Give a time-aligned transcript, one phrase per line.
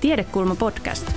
[0.00, 1.12] Tiedekulma podcast.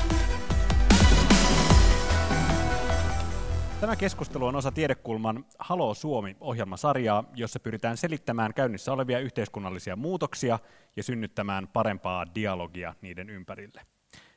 [3.81, 10.59] Tämä keskustelu on osa Tiedekulman Halo Suomi-ohjelmasarjaa, jossa pyritään selittämään käynnissä olevia yhteiskunnallisia muutoksia
[10.95, 13.81] ja synnyttämään parempaa dialogia niiden ympärille.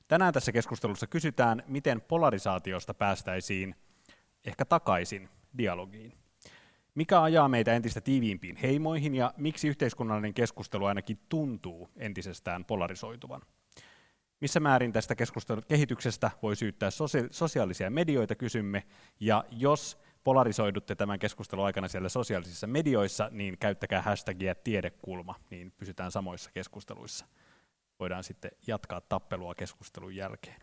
[0.09, 3.75] Tänään tässä keskustelussa kysytään, miten polarisaatiosta päästäisiin
[4.45, 5.29] ehkä takaisin
[5.59, 6.13] dialogiin.
[6.95, 13.43] Mikä ajaa meitä entistä tiiviimpiin heimoihin ja miksi yhteiskunnallinen keskustelu ainakin tuntuu entisestään polarisoituvan?
[14.41, 15.15] Missä määrin tästä
[15.69, 16.91] kehityksestä voi syyttää
[17.31, 18.83] sosiaalisia medioita, kysymme,
[19.21, 26.11] ja jos polarisoidutte tämän keskustelun aikana siellä sosiaalisissa medioissa, niin käyttäkää hashtagia tiedekulma, niin pysytään
[26.11, 27.27] samoissa keskusteluissa.
[28.01, 30.61] Voidaan sitten jatkaa tappelua keskustelun jälkeen.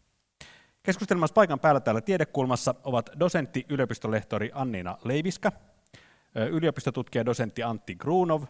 [0.84, 5.52] Keskustelemassa paikan päällä täällä Tiedekulmassa ovat dosentti, yliopistolehtori Anniina Leiviskä,
[6.52, 8.44] yliopistotutkija dosentti Antti Grunov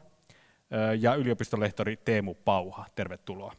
[1.00, 2.86] ja yliopistolehtori Teemu Pauha.
[2.96, 3.54] Tervetuloa.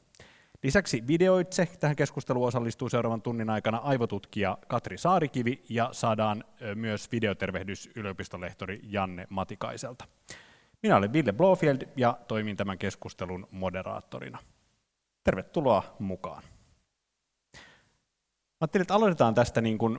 [0.65, 7.91] Lisäksi videoitse tähän keskusteluun osallistuu seuraavan tunnin aikana aivotutkija Katri Saarikivi ja saadaan myös videotervehdys
[7.95, 10.05] yliopistolehtori Janne Matikaiselta.
[10.83, 14.39] Minä olen Ville Blofield ja toimin tämän keskustelun moderaattorina.
[15.25, 16.43] Tervetuloa mukaan.
[18.61, 19.99] Ajattelin, että aloitetaan tästä niin kuin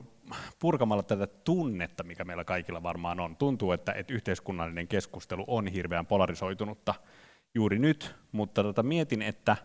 [0.58, 3.36] purkamalla tätä tunnetta, mikä meillä kaikilla varmaan on.
[3.36, 6.94] Tuntuu, että, että yhteiskunnallinen keskustelu on hirveän polarisoitunutta
[7.54, 9.56] juuri nyt, mutta tota, mietin, että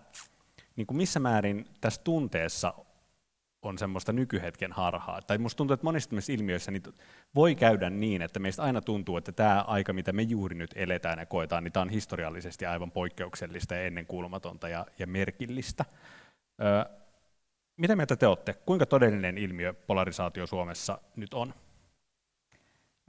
[0.75, 2.73] niin kuin missä määrin tässä tunteessa
[3.61, 5.21] on semmoista nykyhetken harhaa.
[5.21, 6.83] Tai musta tuntuu, että monissa ilmiöissä niin
[7.35, 11.19] voi käydä niin, että meistä aina tuntuu, että tämä aika, mitä me juuri nyt eletään
[11.19, 15.85] ja koetaan, niin tämä on historiallisesti aivan poikkeuksellista ja ennenkuulumatonta ja, ja merkillistä.
[16.61, 16.85] Ö,
[17.77, 18.53] mitä mieltä te olette?
[18.53, 21.53] Kuinka todellinen ilmiö polarisaatio Suomessa nyt on?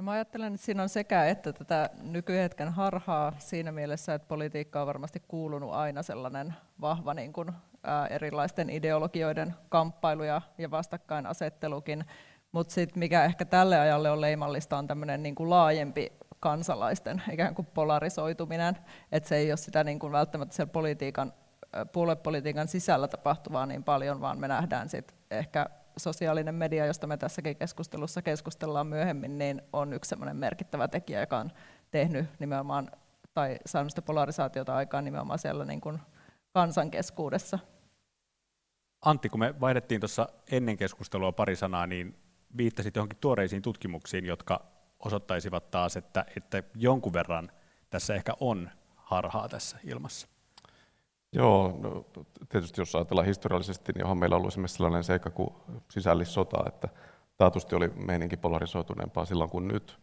[0.03, 4.81] No mä ajattelen, että siinä on sekä että tätä nykyhetken harhaa siinä mielessä, että politiikka
[4.81, 12.05] on varmasti kuulunut aina sellainen vahva niin kuin, ää, erilaisten ideologioiden kamppailu ja, ja vastakkainasettelukin,
[12.53, 17.54] mutta sitten mikä ehkä tälle ajalle on leimallista on tämmöinen niin kuin laajempi kansalaisten ikään
[17.54, 18.78] kuin polarisoituminen,
[19.12, 21.32] että se ei ole sitä niin kuin välttämättä siellä politiikan,
[21.93, 25.66] puoluepolitiikan sisällä tapahtuvaa niin paljon, vaan me nähdään sitten ehkä
[25.97, 31.50] sosiaalinen media, josta me tässäkin keskustelussa keskustellaan myöhemmin, niin on yksi merkittävä tekijä, joka on
[31.91, 32.91] tehnyt nimenomaan
[33.34, 35.98] tai saanut sitä polarisaatiota aikaan nimenomaan siellä niin kuin
[36.53, 37.58] kansan keskuudessa.
[39.04, 42.16] Antti, kun me vaihdettiin tuossa ennen keskustelua pari sanaa, niin
[42.56, 44.66] viittasit johonkin tuoreisiin tutkimuksiin, jotka
[44.98, 47.50] osoittaisivat taas, että, että jonkun verran
[47.91, 50.31] tässä ehkä on harhaa tässä ilmassa.
[51.32, 52.04] Joo, no,
[52.48, 55.50] tietysti jos ajatellaan historiallisesti, niin onhan meillä ollut esimerkiksi sellainen seikka kuin
[55.91, 56.88] sisällissota, että
[57.37, 59.98] taatusti oli meininki polarisoituneempaa silloin kuin nyt,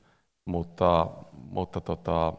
[0.45, 2.33] mutta, mutta tota,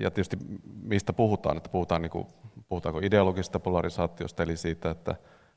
[0.00, 0.36] ja tietysti
[0.82, 2.26] mistä puhutaan, että puhutaan niin kuin,
[2.68, 5.14] puhutaanko ideologisesta polarisaatiosta, eli siitä, että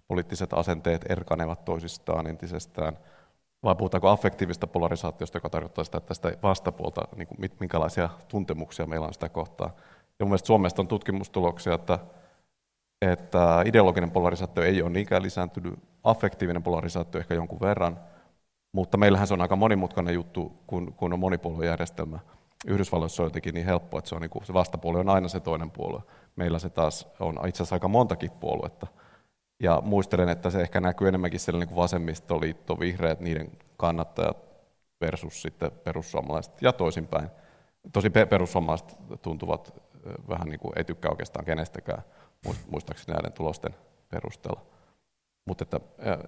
[0.07, 2.97] poliittiset asenteet erkanevat toisistaan entisestään,
[3.63, 9.07] vai puhutaanko affektiivista polarisaatiosta, joka tarkoittaa sitä, että tästä vastapuolta, niin kuin, minkälaisia tuntemuksia meillä
[9.07, 9.71] on sitä kohtaa.
[10.19, 11.99] Ja mun mielestä Suomesta on tutkimustuloksia, että
[13.01, 17.99] että ideologinen polarisaatio ei ole niinkään lisääntynyt, affektiivinen polarisaatio ehkä jonkun verran,
[18.71, 22.19] mutta meillähän se on aika monimutkainen juttu, kun, kun on monipuoluejärjestelmä.
[22.67, 25.39] Yhdysvalloissa on jotenkin niin helppo, että se, on niin kuin, se vastapuoli on aina se
[25.39, 26.01] toinen puolue.
[26.35, 28.87] Meillä se taas on itse asiassa aika montakin puoluetta.
[29.63, 34.37] Ja muistelen, että se ehkä näkyy enemmänkin siellä niin kuin vasemmistoliitto, vihreät, niiden kannattajat
[35.01, 37.29] versus sitten perussuomalaiset ja toisinpäin.
[37.93, 39.81] Tosi perussuomalaiset tuntuvat
[40.29, 42.03] vähän niin kuin ei tykkää oikeastaan kenestäkään
[42.71, 43.75] muistaakseni näiden tulosten
[44.09, 44.65] perusteella.
[45.45, 45.79] Mutta että,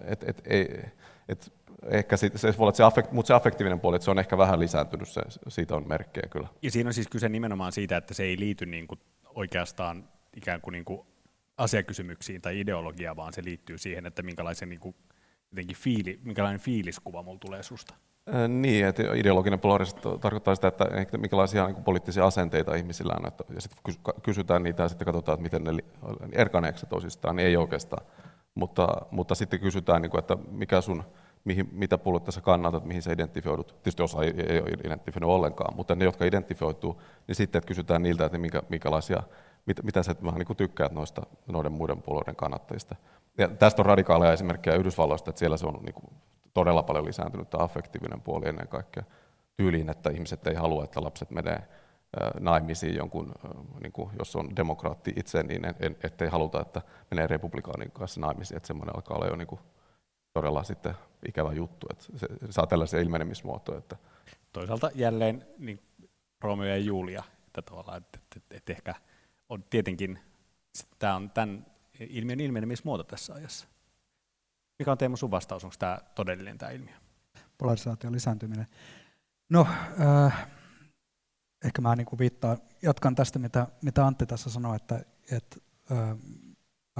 [0.05, 0.81] et, et, ei,
[1.29, 1.53] et,
[1.89, 4.37] ehkä se, se voi olla se, affekt, mutta se affektiivinen puoli, että se on ehkä
[4.37, 6.47] vähän lisääntynyt, se, siitä on merkkejä kyllä.
[6.61, 10.61] Ja siinä on siis kyse nimenomaan siitä, että se ei liity niin kuin oikeastaan ikään
[10.61, 11.01] kuin, niin kuin
[11.57, 14.95] asiakysymyksiin tai ideologiaan, vaan se liittyy siihen, että minkälaisen niin kuin,
[15.75, 17.93] fiili, minkälainen fiiliskuva mulla tulee susta.
[18.47, 23.61] Niin, että ideologinen polarisaatio tarkoittaa sitä, että minkälaisia niin poliittisia asenteita ihmisillä on, että, ja
[23.61, 25.83] sitten kysytään niitä ja sitten katsotaan, että miten ne
[26.31, 28.05] erkaneeksi toisistaan, niin ei oikeastaan.
[28.55, 31.03] Mutta, mutta sitten kysytään, niin kuin, että mikä sun,
[31.45, 33.67] mihin, mitä puoluetta sä kannatat, mihin sä identifioidut.
[33.67, 38.03] Tietysti osa ei, ei ole identifioinut ollenkaan, mutta ne, jotka identifioituu, niin sitten että kysytään
[38.03, 39.23] niiltä, että minkä, minkälaisia,
[39.65, 42.95] mit, mitä sä vähän niin tykkäät noista noiden muiden puolueiden kannattajista.
[43.37, 46.13] Ja tästä on radikaaleja esimerkkejä Yhdysvalloista, että siellä se on niin kuin
[46.53, 49.03] todella paljon lisääntynyt tämä affektiivinen puoli ennen kaikkea
[49.57, 51.67] tyyliin, että ihmiset ei halua, että lapset menee
[52.39, 53.33] naimisiin jonkun,
[53.81, 55.61] niin kuin, jos on demokraatti itse, niin
[56.03, 56.81] ettei haluta, että
[57.11, 59.61] menee republikaanin kanssa naimisiin, että semmoinen alkaa olla jo niin kuin,
[60.33, 60.93] todella sitten
[61.27, 63.77] ikävä juttu, että se saa tällaisia ilmenemismuotoja.
[63.77, 63.95] Että...
[64.53, 65.79] Toisaalta jälleen niin
[66.41, 68.95] Romeo ja Julia, että, tavallaan, että, että, että ehkä
[69.49, 70.19] on tietenkin,
[70.99, 71.65] tämä on tämän
[71.99, 73.67] ilmiön ilmenemismuoto tässä ajassa.
[74.79, 76.93] Mikä on Teemu sun vastaus, onko tämä todellinen tämä ilmiö?
[77.57, 78.67] Polarisaation lisääntyminen.
[79.49, 79.67] No,
[80.01, 80.47] äh,
[81.65, 85.57] ehkä mä niin viittaan, jatkan tästä, mitä, mitä Antti tässä sanoi, että, että
[85.91, 86.17] äh,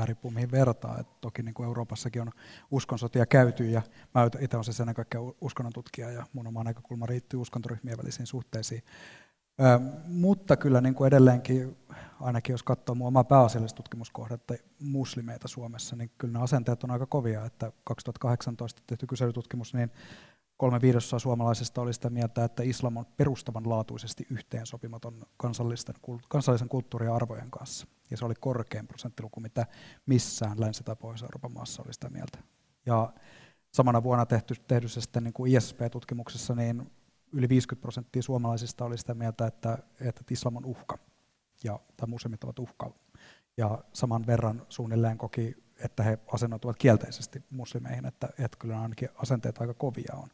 [0.06, 0.98] riippuu mihin vertaa.
[1.00, 2.32] Et toki niin kuin Euroopassakin on
[2.72, 3.82] uskonsotia käyty ja
[4.16, 8.28] mä itse olen siis ennen kaikkea uskonnon tutkija ja mun oma näkökulma riittyy uskontoryhmien välisiin
[8.28, 8.84] suhteisiin.
[10.08, 11.78] Mutta kyllä niin kuin edelleenkin,
[12.20, 17.06] ainakin jos katsoo mun omaa pääasiallista tutkimuskohdetta muslimeita Suomessa, niin kyllä ne asenteet on aika
[17.06, 17.46] kovia.
[17.46, 19.92] Että 2018 tehty kyselytutkimus, niin
[20.58, 25.96] kolme viidesosaa suomalaisista oli sitä mieltä, että islam on perustavanlaatuisesti yhteensopimaton kansallisten,
[26.30, 27.88] kansallisen kulttuurin ja arvojen kanssa.
[28.12, 29.66] Ja se oli korkein prosenttiluku, mitä
[30.06, 32.40] missään Länsi- tai Pohjois-Euroopan maassa oli sitä mieltä.
[32.86, 33.14] Ja
[33.72, 36.92] samana vuonna tehty, tehdyssä sitten niin kuin ISP-tutkimuksessa, niin
[37.32, 40.98] yli 50 prosenttia suomalaisista oli sitä mieltä, että, että islam on uhka,
[41.64, 42.92] ja, tai muslimit ovat uhka.
[43.58, 45.56] Ja saman verran suunnilleen koki,
[45.86, 50.30] että he asennoituvat kielteisesti muslimeihin, että, että kyllä ainakin asenteet aika kovia on.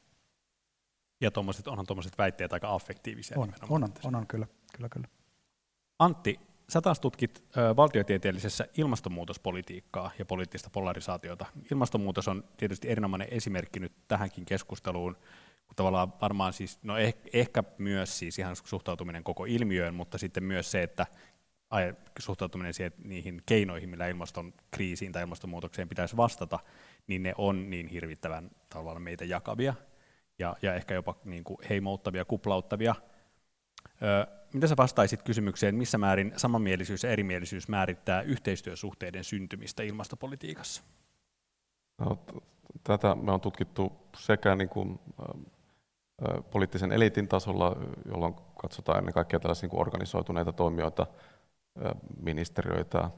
[1.22, 3.40] Ja tommoset, onhan tuommoiset väitteet aika affektiivisia.
[3.40, 5.08] On, on, on, on, on, kyllä, kyllä, kyllä.
[6.00, 6.40] Antti,
[6.70, 11.46] sä taas tutkit ö, valtiotieteellisessä ilmastonmuutospolitiikkaa ja poliittista polarisaatiota.
[11.72, 15.18] Ilmastonmuutos on tietysti erinomainen esimerkki nyt tähänkin keskusteluun,
[15.68, 20.44] kun tavallaan varmaan siis, no eh, ehkä myös siis ihan suhtautuminen koko ilmiöön, mutta sitten
[20.44, 21.06] myös se, että
[22.20, 26.60] suhtautuminen siihen, niihin keinoihin, millä ilmaston kriisiin tai ilmastonmuutokseen pitäisi vastata,
[27.08, 29.74] niin ne on niin hirvittävän tavallaan meitä jakavia
[30.40, 32.96] ja, ja ehkä jopa niin kuin heimouttavia, kuplauttavia.
[34.02, 40.84] Ö, mitä sä vastaisit kysymykseen, missä määrin samanmielisyys ja erimielisyys määrittää yhteistyösuhteiden syntymistä ilmastopolitiikassa?
[41.98, 42.26] No,
[42.84, 45.00] tätä me on tutkittu sekä niin kuin,
[46.52, 47.76] poliittisen eliitin tasolla,
[48.06, 51.08] jolloin katsotaan ennen kaikkea tällaisia niin organisoituneita toimijoita,
[52.22, 53.10] ministeriöitä,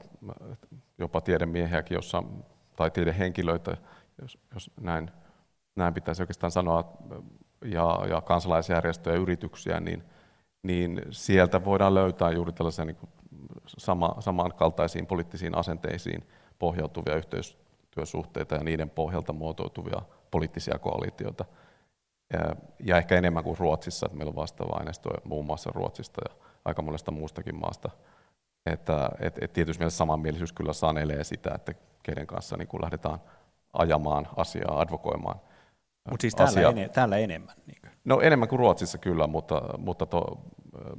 [0.98, 2.22] jopa tiedemiehiäkin, jossa,
[2.76, 3.76] tai tiedehenkilöitä,
[4.22, 5.10] jos, jos näin
[5.78, 6.92] näin pitäisi oikeastaan sanoa,
[7.64, 10.04] ja, ja kansalaisjärjestöjä ja yrityksiä, niin,
[10.62, 13.10] niin sieltä voidaan löytää juuri tällaisia niin kuin
[13.66, 16.28] sama, samankaltaisiin poliittisiin asenteisiin
[16.58, 21.44] pohjautuvia yhteistyösuhteita ja niiden pohjalta muotoutuvia poliittisia koalitioita.
[22.84, 26.34] Ja, ehkä enemmän kuin Ruotsissa, että meillä on vastaava aineisto muun muassa Ruotsista ja
[26.64, 27.90] aika monesta muustakin maasta.
[28.66, 33.18] Että, et, et tietysti mielessä samanmielisyys kyllä sanelee sitä, että keiden kanssa niin kuin lähdetään
[33.72, 35.40] ajamaan asiaa, advokoimaan
[36.10, 36.68] mutta siis täällä, asia.
[36.68, 37.54] Ene, täällä enemmän?
[37.66, 40.40] Niin no enemmän kuin Ruotsissa kyllä, mutta, mutta, to,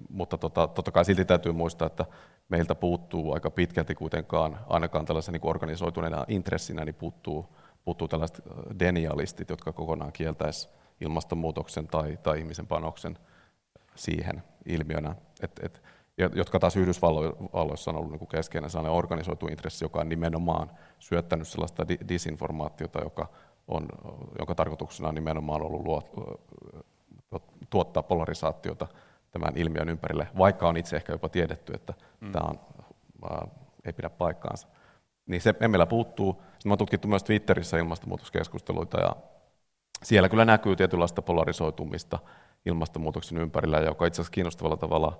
[0.10, 2.06] mutta tota, totta kai silti täytyy muistaa, että
[2.50, 7.56] meiltä puuttuu aika pitkälti kuitenkaan, ainakaan tällaisen niin organisoituneena intressinä, niin puuttuu,
[7.86, 8.42] puuttuu tällaiset
[8.80, 10.70] denialistit, jotka kokonaan kieltäisi
[11.02, 13.18] ilmastonmuutoksen tai, tai ihmisen panoksen
[13.96, 15.16] siihen ilmiönä.
[15.42, 15.84] Et, et,
[16.18, 21.48] jotka taas Yhdysvalloissa on ollut niin kuin keskeinen sellainen organisoitu intressi, joka on nimenomaan syöttänyt
[21.48, 23.28] sellaista disinformaatiota, joka
[23.68, 23.88] on,
[24.40, 26.04] jonka tarkoituksena on nimenomaan ollut luo,
[27.70, 28.88] tuottaa polarisaatiota
[29.32, 32.32] tämän ilmiön ympärille, vaikka on itse ehkä jopa tiedetty, että mm.
[32.32, 32.60] tämä on,
[33.30, 33.48] ää,
[33.86, 34.68] ei pidä paikkaansa.
[35.26, 36.42] Niin se meillä puuttuu.
[36.66, 39.16] Me on tutkittu myös Twitterissä ilmastonmuutoskeskusteluita ja
[40.04, 42.20] siellä kyllä näkyy tietynlaista polarisoitumista
[42.66, 45.20] ilmastonmuutoksen ympärillä, joka itse asiassa kiinnostavalla tavalla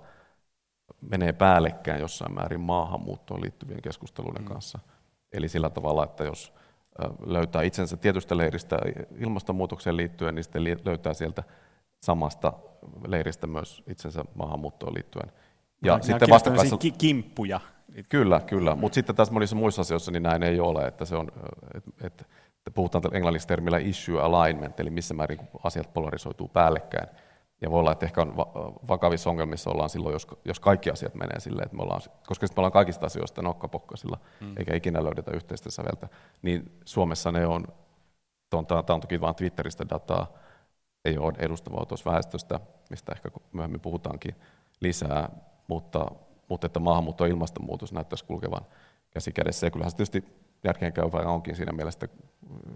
[1.00, 4.48] menee päällekkäin jossain määrin maahanmuuttoon liittyvien keskusteluiden mm.
[4.48, 4.78] kanssa.
[5.32, 6.52] Eli sillä tavalla, että jos
[7.20, 8.78] löytää itsensä tietystä leiristä
[9.18, 11.42] ilmastonmuutokseen liittyen, niin sitten löytää sieltä
[12.02, 12.52] samasta
[13.06, 15.32] leiristä myös itsensä maahanmuuttoon liittyen.
[15.84, 16.76] Ja no, sitten vastakkaisessa...
[16.76, 17.60] Ki- kimppuja.
[18.08, 18.74] Kyllä, kyllä.
[18.74, 21.28] Mutta sitten taas monissa muissa asioissa niin näin ei ole, että se on,
[21.74, 22.28] et, et,
[22.74, 27.08] puhutaan englanniksi termillä issue alignment, eli missä määrin asiat polarisoituu päällekkäin.
[27.62, 28.36] Ja voi olla, että ehkä on
[28.88, 32.60] vakavissa ongelmissa ollaan silloin, jos, jos kaikki asiat menee silleen, että me ollaan, koska sitten
[32.60, 34.54] me ollaan kaikista asioista nokkapokkasilla, mm.
[34.58, 36.08] eikä ikinä löydetä yhteistä säveltä,
[36.42, 37.64] niin Suomessa ne on,
[38.50, 40.26] tämä on toki vain Twitteristä dataa,
[41.04, 44.34] ei ole edustavaa tuossa väestöstä, mistä ehkä myöhemmin puhutaankin
[44.80, 45.28] lisää,
[45.68, 46.06] mutta,
[46.48, 48.66] mutta että maahanmuutto ja ilmastonmuutos näyttäisi kulkevan
[49.10, 49.66] käsi kädessä.
[49.66, 50.24] Ja kyllähän se tietysti
[50.64, 52.18] järkeenkäyvää onkin siinä mielessä, että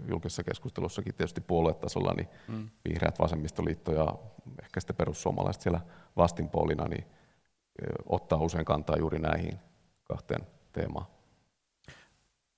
[0.07, 2.69] julkisessa keskustelussakin tietysti puoluetasolla, niin mm.
[2.89, 4.15] vihreät, vasemmistoliitto ja
[4.63, 5.81] ehkä sitten perussuomalaiset siellä
[6.17, 7.05] vastinpuolina, niin
[8.05, 9.59] ottaa usein kantaa juuri näihin
[10.03, 11.05] kahteen teemaan.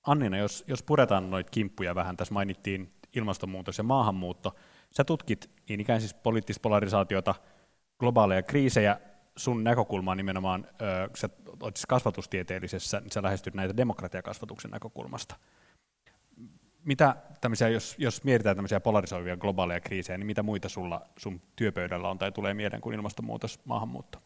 [0.06, 4.54] Annina, jos, jos puretaan noita kimppuja vähän, tässä mainittiin ilmastonmuutos ja maahanmuutto.
[4.90, 7.34] Sä tutkit niin ikään siis poliittista polarisaatiota,
[7.98, 9.00] globaaleja kriisejä,
[9.38, 10.66] sun näkökulma on nimenomaan,
[11.08, 11.28] kun sä
[11.60, 15.36] olet siis kasvatustieteellisessä, niin sä lähestyt näitä demokratiakasvatuksen näkökulmasta.
[16.84, 22.08] Mitä tämmöisiä, jos, jos mietitään tämmöisiä polarisoivia globaaleja kriisejä, niin mitä muita sulla sun työpöydällä
[22.08, 24.18] on tai tulee mieleen kuin ilmastonmuutos, maahanmuutto?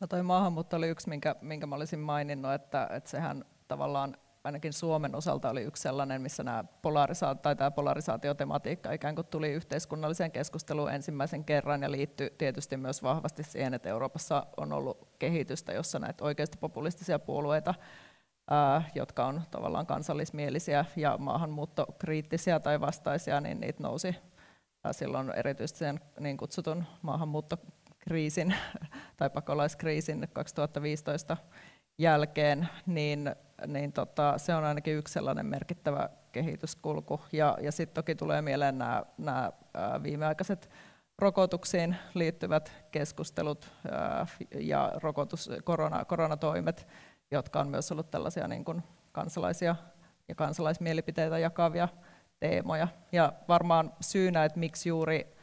[0.00, 4.72] No toi maahanmuutto oli yksi, minkä, minkä mä olisin maininnut, että, että sehän tavallaan ainakin
[4.72, 10.32] Suomen osalta oli yksi sellainen, missä nämä polarisaatio, tai tämä polarisaatiotematiikka ikään kuin tuli yhteiskunnalliseen
[10.32, 15.98] keskusteluun ensimmäisen kerran ja liittyi tietysti myös vahvasti siihen, että Euroopassa on ollut kehitystä, jossa
[15.98, 17.74] näitä oikeasti populistisia puolueita,
[18.94, 24.16] jotka on tavallaan kansallismielisiä ja maahanmuuttokriittisiä tai vastaisia, niin niitä nousi
[24.90, 28.54] silloin erityisesti sen niin kutsutun maahanmuuttokriisin
[29.16, 31.36] tai pakolaiskriisin 2015
[31.98, 33.34] jälkeen, niin,
[33.66, 37.20] niin tota, se on ainakin yksi sellainen merkittävä kehityskulku.
[37.32, 39.52] Ja, ja sitten toki tulee mieleen nämä, nämä
[40.02, 40.70] viimeaikaiset
[41.18, 43.70] rokotuksiin liittyvät keskustelut
[44.54, 46.88] ja rokotus, korona, koronatoimet,
[47.30, 49.76] jotka on myös ollut tällaisia niin kuin kansalaisia
[50.28, 51.88] ja kansalaismielipiteitä jakavia
[52.40, 52.88] teemoja.
[53.12, 55.37] Ja varmaan syynä, että miksi juuri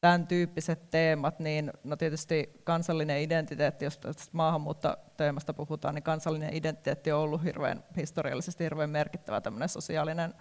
[0.00, 7.12] tämän tyyppiset teemat, niin no tietysti kansallinen identiteetti, jos tästä maahanmuuttoteemasta puhutaan, niin kansallinen identiteetti
[7.12, 10.34] on ollut hirveän, historiallisesti hirveän merkittävä tämmöinen sosiaalinen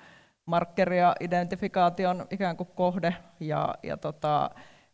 [0.46, 4.50] markkeri ja identifikaation ikään kuin kohde, ja, ja tota,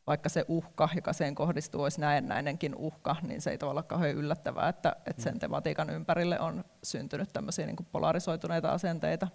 [0.08, 4.70] vaikka se uhka, joka sen kohdistuu, olisi näennäinenkin uhka, niin se ei tavallaan kauhean yllättävää,
[4.70, 5.40] että, että sen mm.
[5.40, 9.28] tematiikan ympärille on syntynyt tämmöisiä niin kuin polarisoituneita asenteita.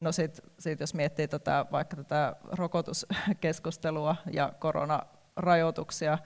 [0.00, 6.18] No sitten sit jos miettii tätä, vaikka tätä rokotuskeskustelua ja koronarajoituksia,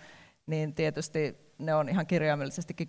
[0.46, 2.88] niin tietysti ne on ihan kirjaimellisestikin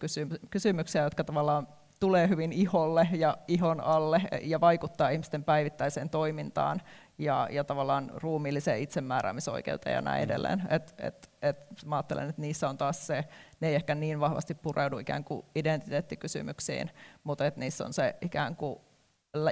[0.50, 1.68] kysymyksiä, jotka tavallaan
[2.00, 6.82] tulee hyvin iholle ja ihon alle ja vaikuttaa ihmisten päivittäiseen toimintaan
[7.18, 10.24] ja, ja tavallaan ruumiilliseen itsemääräämisoikeuteen ja näin mm.
[10.24, 10.64] edelleen.
[10.70, 13.26] Et, et, et mä ajattelen, että niissä on taas se,
[13.60, 16.92] ne ei ehkä niin vahvasti pureudu ikään kuin identiteettikysymyksiin,
[17.24, 18.80] mutta että niissä on se ikään kuin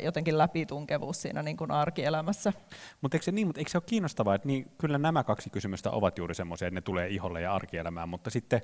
[0.02, 2.54] jotenkin läpitunkevuus siinä niin kuin arkielämässä.
[3.02, 5.92] Mutta eikö, se niin, mutta eikö se ole kiinnostavaa, että niin, kyllä nämä kaksi kysymystä
[5.92, 8.62] ovat juuri semmoisia, että ne tulee iholle ja arkielämään, mutta sitten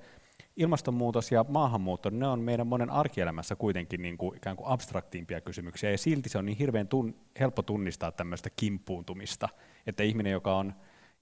[0.56, 5.92] ilmastonmuutos ja maahanmuutto, ne on meidän monen arkielämässä kuitenkin niin kuin, ikään kuin abstraktiimpia kysymyksiä,
[5.92, 9.50] ja silti se on niin hirveän tun, helppo tunnistaa tämmöistä kimpuuntumista,
[9.88, 10.74] että ihminen, joka on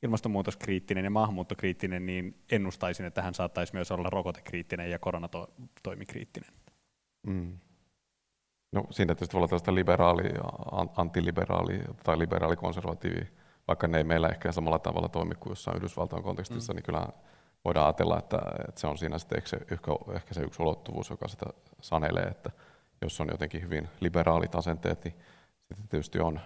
[0.03, 6.49] ilmastonmuutoskriittinen ja maahanmuuttokriittinen, niin ennustaisin, että hän saattaisi myös olla rokotekriittinen ja koronatoimikriittinen.
[7.27, 7.59] Mm.
[8.73, 10.23] No siinä tietysti voi olla tällaista liberaali,
[10.97, 13.27] antiliberaali tai liberaalikonservatiivi,
[13.67, 16.75] vaikka ne ei meillä ehkä samalla tavalla toimi kuin jossain Yhdysvaltain kontekstissa, mm.
[16.75, 17.07] niin kyllä
[17.65, 21.45] voidaan ajatella, että, että se on siinä sitten ehkä, ehkä se yksi ulottuvuus, joka sitä
[21.81, 22.51] sanelee, että
[23.01, 25.15] jos on jotenkin hyvin liberaalit asenteet, niin
[25.73, 26.39] sitten tietysti on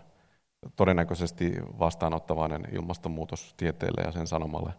[0.76, 4.74] todennäköisesti vastaanottavainen ilmastonmuutostieteelle ja sen sanomalle,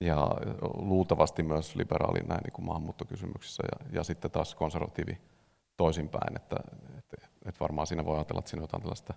[0.00, 0.28] ja
[0.74, 5.18] luultavasti myös liberaali näin niin kuin maahanmuuttokysymyksissä, ja, ja sitten taas konservatiivi
[5.80, 6.56] toisinpäin, että,
[6.98, 9.14] että, että varmaan siinä voi ajatella, että siinä on jotain tällaista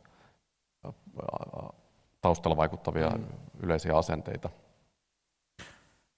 [2.22, 3.26] taustalla vaikuttavia mm.
[3.64, 4.50] yleisiä asenteita.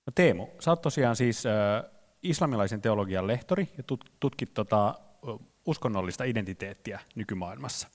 [0.06, 1.84] No Teemu, sä oot tosiaan siis äh,
[2.24, 4.96] islamilaisen teologian lehtori ja tut, tutkit tota,
[5.66, 7.88] uskonnollista identiteettiä nykymaailmassa.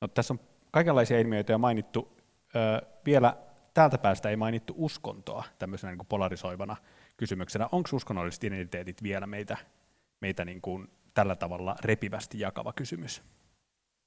[0.00, 0.40] No, tässä on
[0.70, 2.16] kaikenlaisia ilmiöitä jo mainittu.
[2.56, 3.36] Äh, vielä
[3.74, 6.76] täältä päästä ei mainittu uskontoa tämmöisenä niin kuin polarisoivana
[7.16, 7.68] kysymyksenä.
[7.72, 9.56] Onko uskonnolliset identiteetit vielä meitä,
[10.20, 13.22] meitä niin kuin tällä tavalla repivästi jakava kysymys?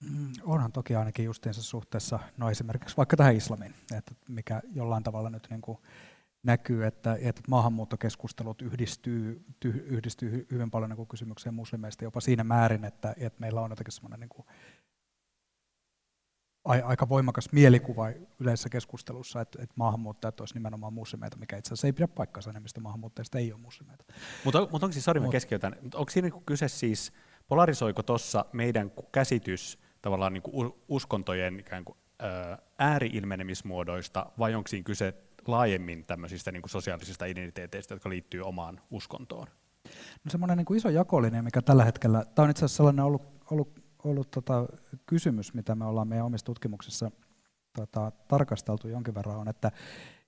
[0.09, 5.29] Mm, onhan toki ainakin justiinsa suhteessa, no esimerkiksi vaikka tähän islamiin, että mikä jollain tavalla
[5.29, 5.77] nyt niin kuin
[6.43, 12.43] näkyy, että, että maahanmuuttokeskustelut yhdistyy, ty, yhdistyy hyvin paljon niin kuin kysymykseen muslimeista jopa siinä
[12.43, 14.45] määrin, että, että meillä on jotenkin semmoinen niin
[16.65, 21.93] aika voimakas mielikuva yleisessä keskustelussa, että, että maahanmuuttajat olisivat nimenomaan muslimeita, mikä itse asiassa ei
[21.93, 24.05] pidä paikkaansa, enemmistö maahanmuuttajista ei ole muslimeita.
[24.43, 27.13] Mutta, mutta onko siis, sori, Mut, keskeytän, onko siinä niinku kyse siis,
[27.47, 34.83] polarisoiko tuossa meidän käsitys tavallaan niin kuin uskontojen ikään kuin, ää, ääriilmenemismuodoista, vai onko siinä
[34.83, 35.13] kyse
[35.47, 39.47] laajemmin tämmöisistä niin kuin sosiaalisista identiteeteistä, jotka liittyy omaan uskontoon?
[40.23, 43.21] No semmoinen niin kuin iso jakolinja, mikä tällä hetkellä, tämä on itse asiassa sellainen ollut,
[43.51, 44.67] ollut ollut tota
[45.05, 47.11] kysymys, mitä me ollaan meidän omissa tutkimuksissa
[47.75, 49.71] tota, tarkasteltu jonkin verran, on, että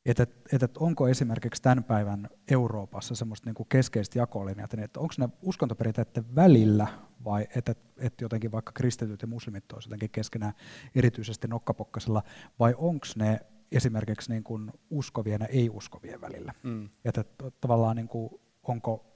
[0.05, 4.99] et, et, et, et onko esimerkiksi tämän päivän Euroopassa semmoista niin keskeistä jakolinjaa, niin että
[4.99, 6.87] onko ne uskontoperinteiden välillä
[7.23, 10.53] vai että et, et jotenkin vaikka kristityt ja muslimit olisivat jotenkin keskenään
[10.95, 12.23] erityisesti nokkapokkasella,
[12.59, 13.39] vai onko ne
[13.71, 16.53] esimerkiksi niin kuin uskovien ja ei-uskovien välillä.
[16.63, 16.89] Mm.
[17.05, 17.23] Että
[17.61, 18.29] tavallaan niin kuin,
[18.63, 19.14] onko on,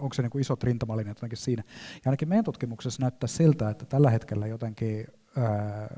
[0.00, 1.62] onko se niin kuin isot rintamalinjat jotenkin siinä.
[1.94, 5.88] Ja ainakin meidän tutkimuksessa näyttää siltä, että tällä hetkellä jotenkin ää,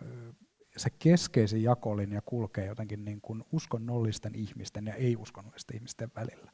[0.77, 6.53] se keskeisin jakolinja kulkee jotenkin niin kuin uskonnollisten ihmisten ja ei-uskonnollisten ihmisten välillä.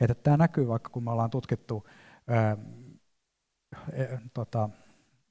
[0.00, 1.86] Että tämä näkyy vaikka kun me ollaan tutkittu
[2.28, 2.56] ää,
[3.92, 4.68] e, tota,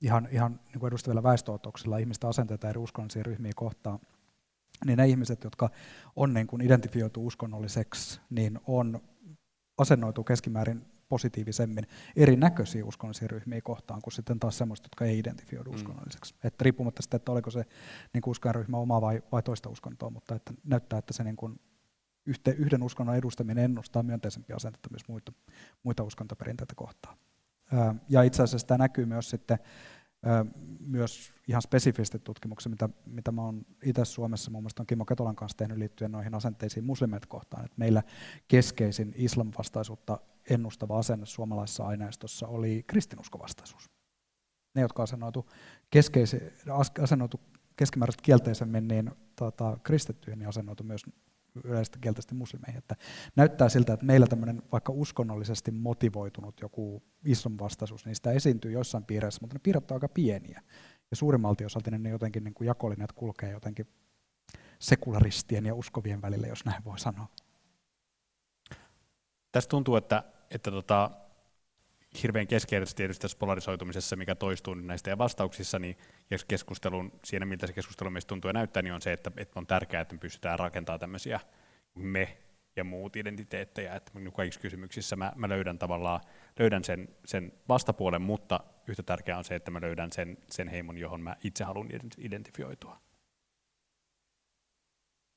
[0.02, 4.00] ihan, ihan niin kuin edustavilla väestöotoksilla ihmisten asenteita eri uskonnollisia ryhmiä kohtaan,
[4.86, 5.70] niin ne ihmiset, jotka
[6.16, 9.02] on niin kuin identifioitu uskonnolliseksi, niin on
[9.78, 15.76] asennoitu keskimäärin positiivisemmin erinäköisiä uskonnollisia ryhmiä kohtaan kuin sitten taas semmoista, jotka ei identifioidu mm.
[15.76, 16.36] uskonnolliseksi.
[16.44, 17.66] Että riippumatta sitä, että oliko se
[18.14, 21.60] niin uskonryhmä oma vai, vai toista uskontoa, mutta että näyttää, että se niin kuin
[22.26, 25.34] yhte, yhden uskonnon edustaminen ennustaa myönteisempiä asentetta myös muita,
[25.84, 27.18] muita uskontoperinteitä kohtaan.
[28.10, 29.60] Ja itse asiassa tämä näkyy myös sitten
[30.80, 35.58] myös ihan spesifisesti tutkimuksia, mitä, mitä mä oon itse Suomessa muun muassa Kimmo Ketolan kanssa
[35.58, 37.66] tehnyt liittyen noihin asenteisiin muslimeita kohtaan.
[37.66, 38.04] Että meillä
[38.48, 40.20] keskeisin islamvastaisuutta
[40.50, 43.90] ennustava asenne suomalaisessa aineistossa oli kristinuskovastaisuus.
[44.76, 45.50] Ne, jotka asennoitu,
[47.02, 47.40] asennoitu
[47.76, 51.02] keskimääräisesti kielteisemmin, niin tota, kristittyihin niin asennoitu myös
[51.64, 52.78] yleisesti kielteisesti muslimeihin.
[52.78, 52.96] Että
[53.36, 59.06] näyttää siltä, että meillä tämmöinen vaikka uskonnollisesti motivoitunut joku islam vastaisuus, niin sitä esiintyy joissain
[59.06, 60.62] piireissä, mutta ne piirret ovat aika pieniä.
[61.12, 63.88] Ja suurimmalti osalta ne jotenkin niin kuin jakolinjat kulkee jotenkin
[64.80, 67.28] sekularistien ja uskovien välillä, jos näin voi sanoa.
[69.52, 71.12] Tässä tuntuu, että, että tota,
[72.24, 75.98] hirveän keskeisesti tietysti tässä polarisoitumisessa, mikä toistuu näistä ja vastauksissa, niin
[76.48, 79.68] keskustelun, siinä miltä se keskustelu meistä tuntuu ja näyttää, niin on se, että, että on
[79.68, 81.40] tärkeää, että me pystytään rakentamaan tämmöisiä
[81.96, 82.38] me
[82.76, 86.22] ja muut identiteettejä, että kaikissa kysymyksissä mä, mä löydän tavallaan
[86.60, 90.98] löydän sen, sen vastapuolen, mutta yhtä tärkeää on se, että mä löydän sen, sen heimon,
[90.98, 93.11] johon mä itse haluan identifioitua.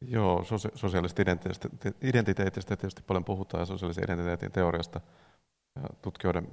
[0.08, 0.44] Joo,
[0.74, 1.22] sosiaalisesta
[2.02, 5.00] identiteetistä tietysti paljon puhutaan ja sosiaalisen identiteetin teoriasta
[6.02, 6.48] tutkijoiden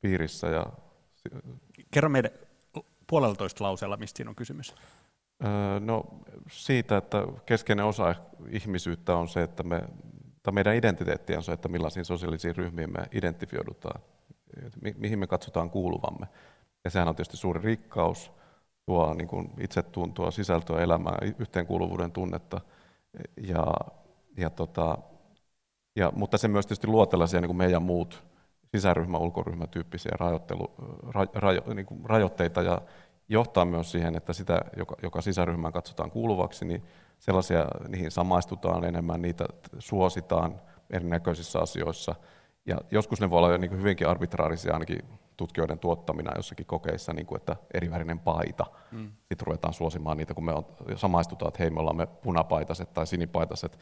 [0.00, 0.46] piirissä.
[0.46, 0.66] Ja...
[1.90, 2.32] Kerro meille
[3.06, 4.74] puoleltoista lauseella, mistä siinä on kysymys.
[5.80, 6.04] No
[6.50, 8.14] siitä, että keskeinen osa
[8.50, 9.82] ihmisyyttä on se, että me,
[10.42, 14.00] tai meidän identiteetti on se, että millaisiin sosiaalisiin ryhmiin me identifioidutaan,
[14.82, 16.26] mi- mihin me katsotaan kuuluvamme.
[16.84, 18.32] Ja sehän on tietysti suuri rikkaus,
[18.86, 22.60] tuo niin kuin itsetuntoa, sisältöä, elämää, yhteenkuuluvuuden tunnetta.
[23.36, 23.66] Ja,
[24.36, 24.98] ja tota,
[25.96, 28.24] ja, mutta se myös tietysti luo tällaisia niin kuin meidän muut
[28.74, 30.74] sisäryhmä, ulkoryhmä tyyppisiä rajoittelu,
[31.14, 32.82] ra, rajo, niin kuin rajoitteita ja
[33.28, 36.82] johtaa myös siihen, että sitä, joka, joka sisäryhmään katsotaan kuuluvaksi, niin
[37.18, 39.44] sellaisia, niihin samaistutaan enemmän, niitä
[39.78, 42.14] suositaan erinäköisissä asioissa.
[42.66, 44.98] Ja joskus ne voi olla niin kuin hyvinkin arbitraarisia ainakin
[45.36, 48.66] tutkijoiden tuottamina jossakin kokeissa, niin kuin, että erivärinen paita.
[48.92, 49.10] Mm.
[49.18, 53.06] Sitten ruvetaan suosimaan niitä, kun me on, samaistutaan, että hei, me ollaan me punapaitaset tai
[53.06, 53.78] sinipaitaset,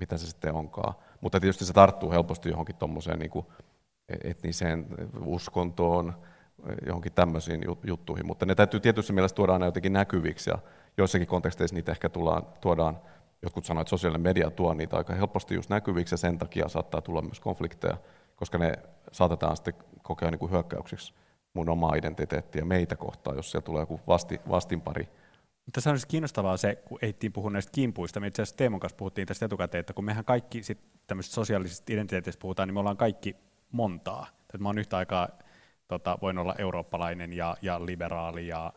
[0.00, 0.94] mitä se sitten onkaan.
[1.20, 3.46] Mutta tietysti se tarttuu helposti johonkin tuommoiseen niin
[4.24, 4.86] etniseen
[5.24, 6.14] uskontoon,
[6.86, 10.58] johonkin tämmöisiin juttuihin, mutta ne täytyy tietysti mielessä tuoda aina jotenkin näkyviksi, ja
[10.98, 13.00] joissakin konteksteissa niitä ehkä tullaan, tuodaan,
[13.42, 17.00] jotkut sanoivat, että sosiaalinen media tuo niitä aika helposti just näkyviksi, ja sen takia saattaa
[17.00, 17.96] tulla myös konflikteja,
[18.36, 18.72] koska ne
[19.12, 21.14] saatetaan sitten kokea niin kuin hyökkäyksiksi
[21.54, 25.08] mun omaa identiteettiä meitä kohtaan, jos siellä tulee joku vasti, vastinpari.
[25.78, 28.20] Se on siis kiinnostavaa se, kun ehdittiin puhua näistä kimpuista.
[28.20, 31.92] Me itse asiassa Teemon kanssa puhuttiin tästä etukäteen, että kun mehän kaikki sit tämmöisistä sosiaalisista
[31.92, 33.36] identiteeteistä puhutaan, niin me ollaan kaikki
[33.72, 34.26] montaa.
[34.40, 35.28] Että mä oon yhtä aikaa,
[35.88, 38.72] tota, voin olla eurooppalainen ja, ja liberaali ja,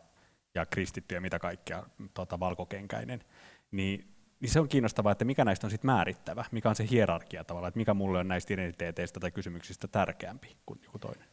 [0.54, 1.82] ja kristitty ja mitä kaikkea,
[2.14, 3.24] tota, valkokenkäinen.
[3.70, 7.44] Niin, niin se on kiinnostavaa, että mikä näistä on sitten määrittävä, mikä on se hierarkia
[7.44, 11.28] tavallaan, että mikä mulle on näistä identiteeteistä tai kysymyksistä tärkeämpi kuin joku toinen.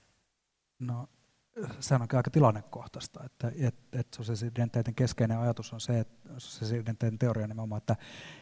[0.79, 1.07] No,
[1.79, 7.47] sehän on aika tilannekohtaista, että, että, että sosiaalisen keskeinen ajatus on se, että sosiaalisen teoria
[7.47, 7.95] nimenomaan, että,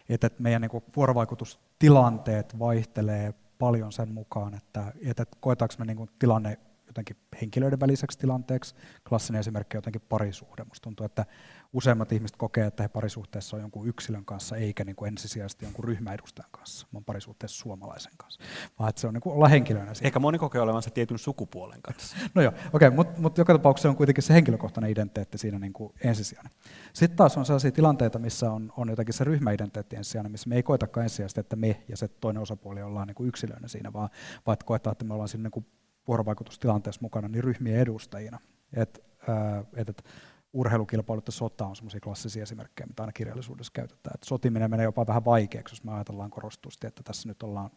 [0.10, 6.60] että meidän niin vuorovaikutustilanteet vaihtelee paljon sen mukaan, että, että koetaanko me niin tilanne
[6.96, 8.76] jotenkin henkilöiden väliseksi tilanteeksi.
[9.10, 10.64] Klassinen esimerkki on jotenkin parisuhde.
[10.64, 11.26] Musta tuntuu, että
[11.74, 15.86] useimmat ihmiset kokee, että he parisuhteessa on jonkun yksilön kanssa, eikä niin kuin ensisijaisesti jonkun
[15.86, 16.88] ryhmäedustajan kanssa.
[16.92, 18.44] Mä oon parisuhteessa suomalaisen kanssa.
[18.80, 19.94] Vaan että se on niin kuin olla henkilönä.
[19.94, 20.08] Siinä.
[20.08, 22.18] Ehkä moni kokee olevansa tietyn sukupuolen kanssa.
[22.36, 25.74] no joo, okei, okay, mutta mut joka tapauksessa on kuitenkin se henkilökohtainen identiteetti siinä niin
[25.74, 26.52] kuin ensisijainen.
[26.94, 30.64] Sitten taas on sellaisia tilanteita, missä on, on jotakin se ryhmäidentiteetti ensisijainen, missä me ei
[30.64, 34.10] koetakaan ensisijaisesti, että me ja se toinen osapuoli ollaan niin kuin yksilöinä siinä, vaan,
[34.46, 35.66] vaan että koetaan, että me ollaan siinä niin kuin
[36.08, 38.40] vuorovaikutustilanteessa mukana niin ryhmien edustajina.
[38.74, 40.06] Et, ää, et, et,
[40.54, 44.16] urheilukilpailut ja sota on sellaisia klassisia esimerkkejä, mitä aina kirjallisuudessa käytetään.
[44.16, 47.70] Et sotiminen menee jopa vähän vaikeaksi, jos me ajatellaan korostusti, että tässä nyt ollaan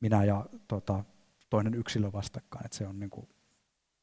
[0.00, 1.04] minä ja tota,
[1.50, 2.66] toinen yksilö vastakkain.
[2.66, 3.28] Et se on niinku,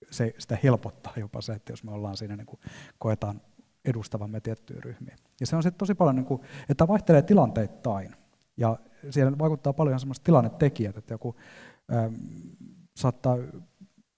[0.09, 2.59] se, sitä helpottaa jopa se, että jos me ollaan siinä niinku,
[2.97, 3.41] koetaan
[3.85, 5.15] edustavamme tiettyjä ryhmiä.
[5.39, 8.15] Ja se on sitten tosi paljon, niinku, että vaihtelee tilanteittain.
[8.57, 11.35] Ja siellä vaikuttaa paljon semmoiset tilannetekijät, että joku
[11.93, 12.13] äm,
[13.01, 13.37] saattaa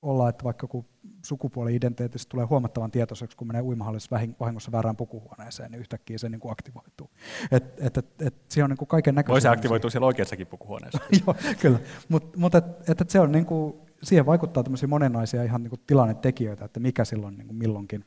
[0.01, 0.85] olla, että vaikka kun
[1.25, 6.51] sukupuoli-identiteetistä tulee huomattavan tietoiseksi, kun menee uimahallissa vahingossa väärään pukuhuoneeseen, niin yhtäkkiä se niin kuin
[6.51, 7.09] aktivoituu.
[7.51, 9.33] Et, et, et, et se on niin kuin kaiken näköisiä.
[9.33, 10.99] Voi se aktivoitua siellä oikeassakin pukuhuoneessa.
[11.27, 11.79] Joo, kyllä.
[12.09, 15.69] Mutta mut et, et, et se on niin kuin, siihen vaikuttaa tämmöisiä monenlaisia ihan niin
[15.69, 18.05] kuin tilannetekijöitä, että mikä silloin niin kuin milloinkin,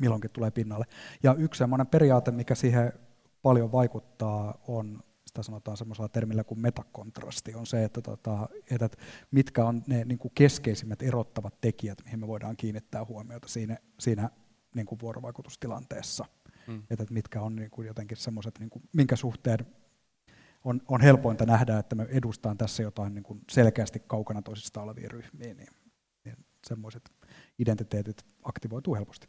[0.00, 0.84] milloinkin tulee pinnalle.
[1.22, 2.92] Ja yksi sellainen periaate, mikä siihen
[3.42, 5.02] paljon vaikuttaa, on
[5.36, 8.88] sitä sanotaan semmoisella termillä kuin metakontrasti, on se, että, tota, että
[9.30, 14.30] mitkä on ne niin kuin keskeisimmät erottavat tekijät, mihin me voidaan kiinnittää huomiota siinä, siinä
[14.74, 16.24] niin kuin vuorovaikutustilanteessa.
[16.66, 16.82] Mm.
[16.90, 19.58] Että mitkä on niin kuin jotenkin semmoiset, niin kuin, minkä suhteen
[20.64, 25.08] on, on helpointa nähdä, että me edustaan tässä jotain niin kuin selkeästi kaukana toisista olevia
[25.08, 25.68] ryhmiä, niin,
[26.24, 27.12] niin semmoiset
[27.58, 29.28] identiteetit aktivoituu helposti.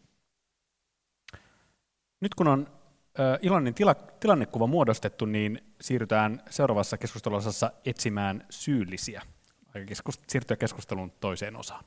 [2.22, 2.68] Nyt kun on
[3.42, 9.22] Ilonin tila, tilannekuva muodostettu, niin siirrytään seuraavassa keskusteluosassa etsimään syyllisiä.
[9.76, 11.84] Aika keskust- siirtyä keskustelun toiseen osaan.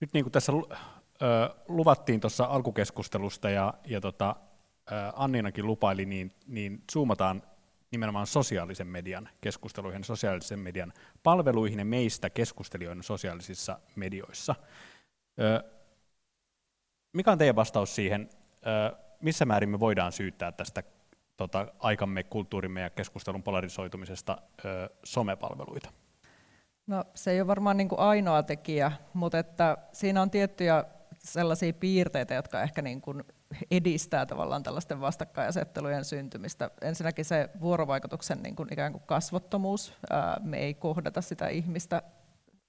[0.00, 0.52] Nyt niin kuin tässä
[1.68, 4.36] luvattiin tuossa alkukeskustelusta ja, ja tota,
[5.16, 7.42] Anninakin lupaili, niin, niin zoomataan
[7.96, 14.54] nimenomaan sosiaalisen median keskusteluihin, sosiaalisen median palveluihin ja meistä keskustelijoina sosiaalisissa medioissa.
[17.12, 18.28] Mikä on teidän vastaus siihen,
[19.20, 20.82] missä määrin me voidaan syyttää tästä
[21.36, 24.38] tota, aikamme, kulttuurimme ja keskustelun polarisoitumisesta
[25.04, 25.92] somepalveluita?
[26.86, 30.84] No se ei ole varmaan niin kuin ainoa tekijä, mutta että siinä on tiettyjä
[31.18, 33.24] sellaisia piirteitä, jotka ehkä niin kuin
[33.70, 36.70] edistää tavallaan tällaisten vastakkainasettelujen syntymistä.
[36.80, 39.94] Ensinnäkin se vuorovaikutuksen niin kuin ikään kuin kasvottomuus.
[40.42, 42.02] Me ei kohdata sitä ihmistä,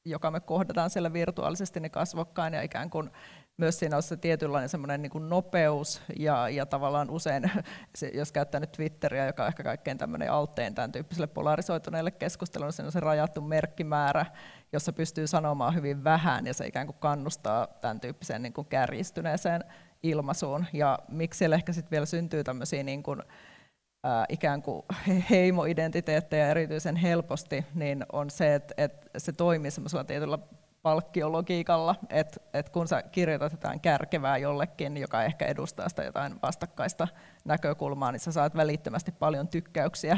[0.05, 3.11] joka me kohdataan siellä virtuaalisesti niin kasvokkain ja ikään kuin
[3.57, 7.51] myös siinä on se tietynlainen semmoinen niin nopeus ja, ja tavallaan usein,
[8.13, 12.87] jos käyttää nyt Twitteriä, joka on ehkä kaikkein tämmöinen alteen tämän tyyppiselle polarisoituneelle keskustelulle, siinä
[12.87, 14.25] on se rajattu merkkimäärä,
[14.73, 19.63] jossa pystyy sanomaan hyvin vähän ja se ikään kuin kannustaa tämän tyyppiseen niin kuin kärjistyneeseen
[20.03, 20.65] ilmaisuun.
[20.73, 23.21] Ja miksi siellä ehkä sitten vielä syntyy tämmöisiä niin kuin,
[24.03, 24.83] ää, ikään kuin
[25.29, 30.39] heimoidentiteettejä erityisen helposti, niin on se, että, että se toimii semmoisella tietyllä
[30.81, 37.07] palkkiologiikalla, että, että kun sä kirjoitat jotain kärkevää jollekin, joka ehkä edustaa sitä jotain vastakkaista
[37.45, 40.17] näkökulmaa, niin sä saat välittömästi paljon tykkäyksiä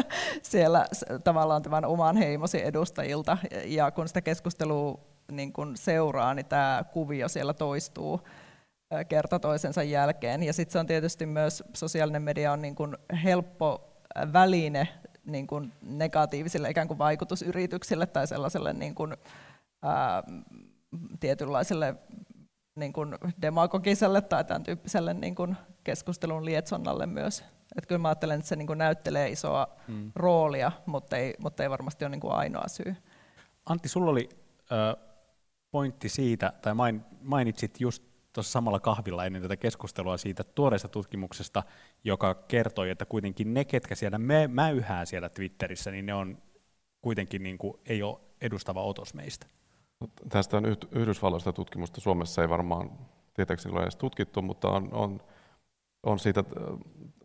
[0.42, 0.86] siellä
[1.24, 3.38] tavallaan tämän oman heimosi edustajilta.
[3.64, 5.00] Ja kun sitä keskustelua
[5.32, 8.20] niin kun seuraa, niin tämä kuvio siellä toistuu
[9.08, 10.42] kerta toisensa jälkeen.
[10.42, 13.96] Ja sitten se on tietysti myös, sosiaalinen media on niin kuin helppo
[14.32, 14.88] väline
[15.24, 19.16] niin kuin negatiivisille ikään kuin vaikutusyrityksille tai sellaiselle niin kuin,
[19.82, 20.22] ää,
[21.20, 21.94] tietynlaiselle
[22.76, 27.44] niin kuin demagogiselle tai tämän tyyppiselle niin kuin keskustelun lietsonnalle myös.
[27.76, 30.12] Et kyllä mä ajattelen, että se niin kuin näyttelee isoa hmm.
[30.14, 32.96] roolia, mutta ei, mutta ei varmasti ole niin kuin ainoa syy.
[33.66, 34.28] Antti, sulla oli
[34.72, 35.04] äh,
[35.70, 36.72] pointti siitä, tai
[37.22, 41.62] mainitsit just tuossa samalla kahvilla ennen tätä keskustelua siitä tuoreesta tutkimuksesta,
[42.04, 46.38] joka kertoi, että kuitenkin ne, ketkä siellä mäyhää siellä Twitterissä, niin ne on
[47.02, 49.46] kuitenkin niin kuin, ei ole edustava otos meistä.
[50.28, 52.00] Tästä on Yhdysvalloista tutkimusta.
[52.00, 52.90] Suomessa ei varmaan
[53.34, 55.20] tietääkseni ole edes tutkittu, mutta on, on,
[56.02, 56.78] on siitä äh,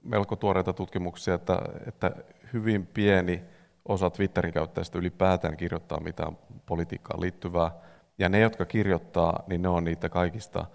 [0.03, 2.11] melko tuoreita tutkimuksia, että, että
[2.53, 3.41] hyvin pieni
[3.85, 7.71] osa Twitterin käyttäjistä ylipäätään kirjoittaa mitään politiikkaan liittyvää.
[8.17, 10.65] Ja ne, jotka kirjoittaa, niin ne on niitä kaikista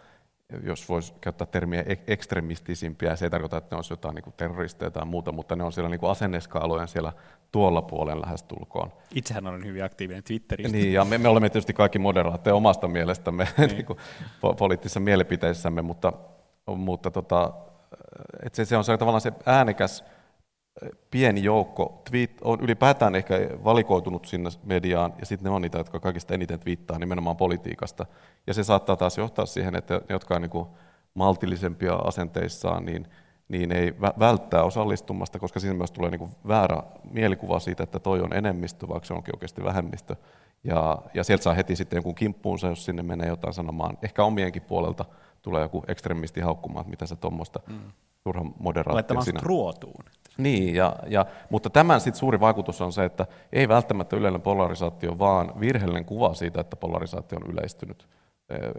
[0.63, 5.05] jos voisi käyttää termiä ekstremistisimpiä, se ei tarkoita, että ne olisi jotain niin terroristeja tai
[5.05, 7.13] muuta, mutta ne on siellä niin asenneskaalojen siellä
[7.53, 8.93] tuolla puolen lähestulkoon.
[9.15, 10.77] Itsehän olen hyvin aktiivinen Twitterissä.
[10.77, 13.71] Niin, ja me, me olemme tietysti kaikki moderaatteja omasta mielestämme niin.
[13.77, 13.99] niin kuin,
[14.59, 16.13] poliittisissa mielipiteissämme, mutta,
[16.67, 17.53] mutta tota,
[18.43, 20.05] että se, se on se, tavallaan se äänekäs
[21.11, 26.01] pieni joukko tweet, on ylipäätään ehkä valikoitunut sinne mediaan, ja sitten ne on niitä, jotka
[26.01, 28.07] kaikista eniten twiittaa nimenomaan politiikasta.
[28.47, 30.66] Ja se saattaa taas johtaa siihen, että ne, jotka on niin
[31.14, 33.07] maltillisempia asenteissaan, niin,
[33.49, 38.33] niin ei välttää osallistumasta, koska siinä myös tulee niin väärä mielikuva siitä, että toi on
[38.33, 40.16] enemmistö, vaikka se onkin oikeasti vähemmistö.
[40.64, 44.62] Ja, ja sieltä saa heti sitten jonkun kimppuunsa, jos sinne menee jotain sanomaan, ehkä omienkin
[44.62, 45.05] puolelta
[45.43, 47.93] tulee joku ekstremisti haukkumaan, että mitä se tuommoista mm.
[48.25, 49.41] Turhan moderaatio Laittamaan siinä.
[49.43, 50.05] ruotuun.
[50.39, 55.19] Niin, ja, ja, mutta tämän sit suuri vaikutus on se, että ei välttämättä yleinen polarisaatio,
[55.19, 58.09] vaan virheellinen kuva siitä, että polarisaatio on yleistynyt.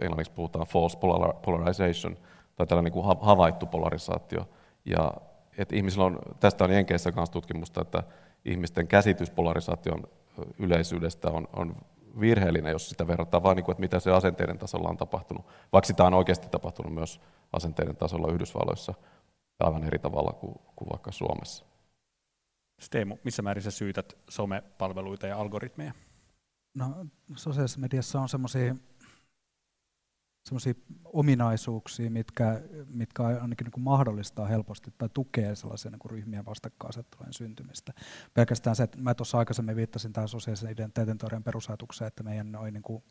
[0.00, 0.98] Englanniksi puhutaan false
[1.44, 2.16] polarization,
[2.56, 4.48] tai tällainen niin kuin havaittu polarisaatio.
[4.84, 5.12] Ja
[5.58, 8.02] että ihmisillä on, tästä on Jenkeissä myös tutkimusta, että
[8.44, 10.04] ihmisten käsitys polarisaation
[10.58, 11.74] yleisyydestä on, on
[12.20, 15.86] virheellinen, jos sitä verrataan vain, niin kuin, että mitä se asenteiden tasolla on tapahtunut, vaikka
[15.86, 17.20] sitä on oikeasti tapahtunut myös
[17.52, 18.94] asenteiden tasolla Yhdysvalloissa
[19.60, 21.66] aivan eri tavalla kuin, kuin vaikka Suomessa.
[22.80, 25.92] Steemu, missä määrin sä syytät somepalveluita ja algoritmeja?
[26.74, 28.74] No, sosiaalisessa mediassa on semmoisia
[31.04, 37.32] ominaisuuksia, mitkä, mitkä ainakin niin kuin mahdollistaa helposti tai tukee sellaisia niin kuin ryhmien vastakkainasettelujen
[37.32, 37.92] syntymistä.
[38.34, 42.74] Pelkästään se, että mä tuossa aikaisemmin viittasin tähän sosiaalisen identiteetin teorian perusajatukseen, että meidän noin
[42.74, 43.02] niin kuin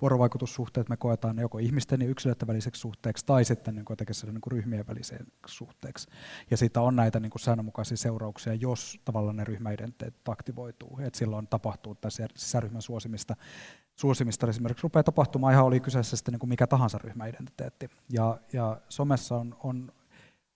[0.00, 4.52] vuorovaikutussuhteet me koetaan joko ihmisten ja yksilöiden väliseksi suhteeksi tai sitten niin jotenkin niin kuin
[4.52, 6.08] ryhmien väliseksi suhteeksi.
[6.50, 10.98] Ja siitä on näitä niin kuin säännönmukaisia seurauksia, jos tavallaan ne ryhmäidentiteetit aktivoituu.
[11.02, 13.36] Et silloin tapahtuu tässä sisäryhmän suosimista
[13.96, 17.90] suosimista esimerkiksi rupeaa tapahtumaan, ihan oli kyseessä sitten niin kuin mikä tahansa ryhmäidentiteetti.
[18.08, 19.92] Ja, ja somessa on, on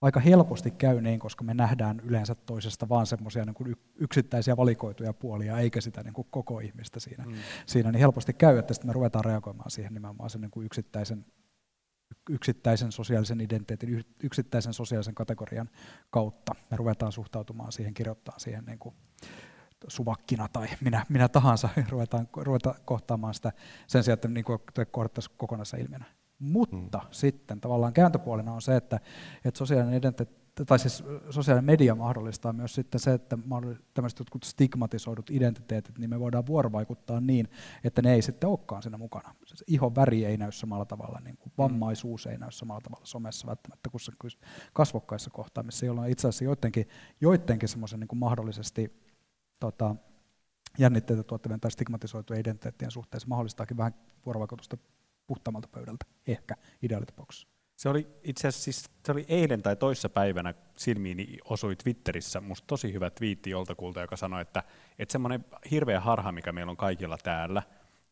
[0.07, 5.59] aika helposti käy niin, koska me nähdään yleensä toisesta vaan semmoisia niin yksittäisiä valikoituja puolia,
[5.59, 7.35] eikä sitä niin kuin koko ihmistä siinä, mm.
[7.66, 11.27] siinä, niin helposti käy, että sitten me ruvetaan reagoimaan siihen nimenomaan sen niin kuin yksittäisen,
[12.31, 15.71] yksittäisen sosiaalisen identiteetin, yksittäisen sosiaalisen kategorian
[16.11, 16.55] kautta.
[16.71, 18.95] Me ruvetaan suhtautumaan siihen, kirjoittaa siihen niin kuin
[19.88, 23.53] suvakkina tai minä, minä tahansa, ruvetaan, ruvetaan kohtaamaan sitä
[23.87, 24.45] sen sijaan, että niin
[24.90, 26.05] kohdattaisiin kokonaisessa ilmiönä.
[26.38, 27.09] Mutta hmm.
[27.11, 29.01] sitten tavallaan kääntöpuolena on se, että,
[29.44, 33.38] että sosiaalinen identiteetti tai siis sosiaalinen media mahdollistaa myös sitten se, että
[33.94, 37.49] tämmöiset jotkut stigmatisoidut identiteetit, niin me voidaan vuorovaikuttaa niin,
[37.85, 39.35] että ne ei sitten olekaan siinä mukana.
[39.46, 43.46] Siis ihon väri ei näy samalla tavalla, niin kuin vammaisuus ei näy samalla tavalla somessa
[43.46, 44.33] välttämättä kuin
[44.72, 46.88] kasvokkaissa kohtaamissa, jolloin itse asiassa joidenkin,
[47.20, 48.92] joidenkin semmoisen niin mahdollisesti
[49.61, 49.96] tota,
[50.79, 53.94] jännitteitä tuottavien tai stigmatisoitujen identiteettien suhteessa mahdollistaakin vähän
[54.27, 54.77] vuorovaikutusta
[55.27, 57.49] puhtaammalta pöydältä, ehkä ideaalitapauksessa.
[57.77, 62.67] Se oli itse asiassa siis, se oli eilen tai toissa päivänä silmiini osui Twitterissä musta
[62.67, 64.62] tosi hyvä twiitti joltakulta, joka sanoi, että,
[64.99, 67.62] että semmoinen hirveä harha, mikä meillä on kaikilla täällä,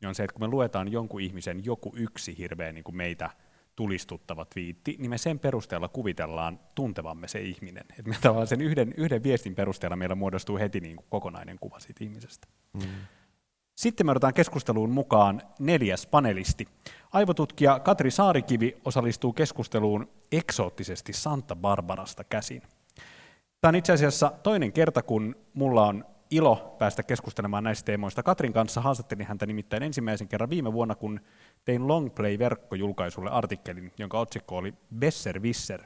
[0.01, 3.31] niin on se, että kun me luetaan jonkun ihmisen joku yksi hirveä niin kuin meitä
[3.77, 7.85] tulistuttava twiitti, niin me sen perusteella kuvitellaan tuntevamme se ihminen.
[7.91, 11.81] Että me tavallaan sen yhden, yhden viestin perusteella meillä muodostuu heti niin kuin kokonainen kuva
[11.81, 12.49] siitä ihmisestä.
[12.73, 12.83] Mm.
[13.75, 16.67] Sitten me otetaan keskusteluun mukaan neljäs panelisti.
[17.13, 22.63] Aivotutkija Katri Saarikivi osallistuu keskusteluun eksoottisesti Santa Barbarasta käsin.
[23.61, 28.23] Tämä on itse asiassa toinen kerta, kun mulla on ilo päästä keskustelemaan näistä teemoista.
[28.23, 31.21] Katrin kanssa haastattelin häntä nimittäin ensimmäisen kerran viime vuonna, kun
[31.65, 35.83] tein Longplay-verkkojulkaisulle artikkelin, jonka otsikko oli Besser Visser.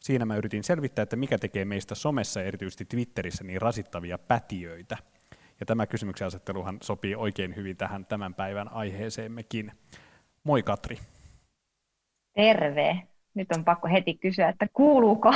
[0.00, 4.96] Siinä mä yritin selvittää, että mikä tekee meistä somessa ja erityisesti Twitterissä niin rasittavia pätiöitä.
[5.60, 9.72] Ja tämä kysymyksen asetteluhan sopii oikein hyvin tähän tämän päivän aiheeseemmekin.
[10.44, 10.98] Moi Katri.
[12.34, 13.02] Terve.
[13.34, 15.34] Nyt on pakko heti kysyä, että kuuluuko?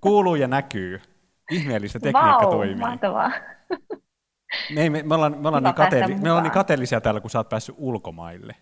[0.00, 1.00] Kuuluu ja näkyy.
[1.50, 2.74] Ihmeellistä tekniikka Vau, toimii.
[2.74, 3.32] mahtavaa.
[4.74, 7.38] Me, me, me, ollaan, me, ollaan niin kateelli, me ollaan niin kateellisia täällä, kun sä
[7.38, 8.54] oot päässyt ulkomaille.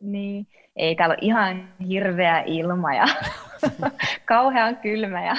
[0.00, 3.06] Niin, ei täällä on ihan hirveä ilma ja
[4.24, 5.34] kauhean kylmä ja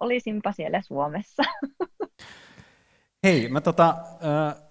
[0.00, 1.42] olisinpa siellä Suomessa.
[3.24, 4.62] Hei, mä tota, äh,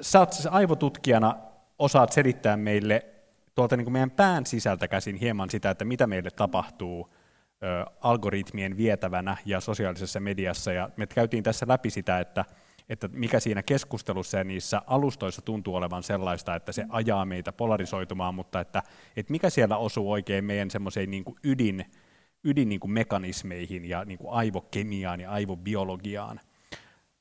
[0.00, 1.36] sä oot siis aivotutkijana,
[1.78, 3.06] osaat selittää meille
[3.54, 8.76] tuolta niin kuin meidän pään sisältä käsin hieman sitä, että mitä meille tapahtuu äh, algoritmien
[8.76, 10.72] vietävänä ja sosiaalisessa mediassa.
[10.72, 12.44] Ja me käytiin tässä läpi sitä, että
[12.88, 18.34] että mikä siinä keskustelussa ja niissä alustoissa tuntuu olevan sellaista, että se ajaa meitä polarisoitumaan,
[18.34, 18.82] mutta että,
[19.16, 21.84] että mikä siellä osuu oikein meidän semmoiseen niin ydin,
[22.44, 26.40] ydin niin kuin mekanismeihin ja niin kuin aivokemiaan ja aivobiologiaan.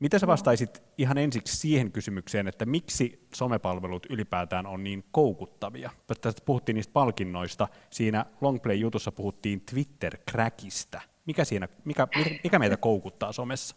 [0.03, 5.91] Mitä sä vastaisit ihan ensiksi siihen kysymykseen, että miksi somepalvelut ylipäätään on niin koukuttavia?
[6.21, 7.67] Tästä puhuttiin niistä palkinnoista.
[7.89, 11.01] Siinä Longplay-jutussa puhuttiin Twitter-crackista.
[11.25, 12.07] Mikä, siinä, mikä,
[12.43, 13.75] mikä meitä koukuttaa somessa?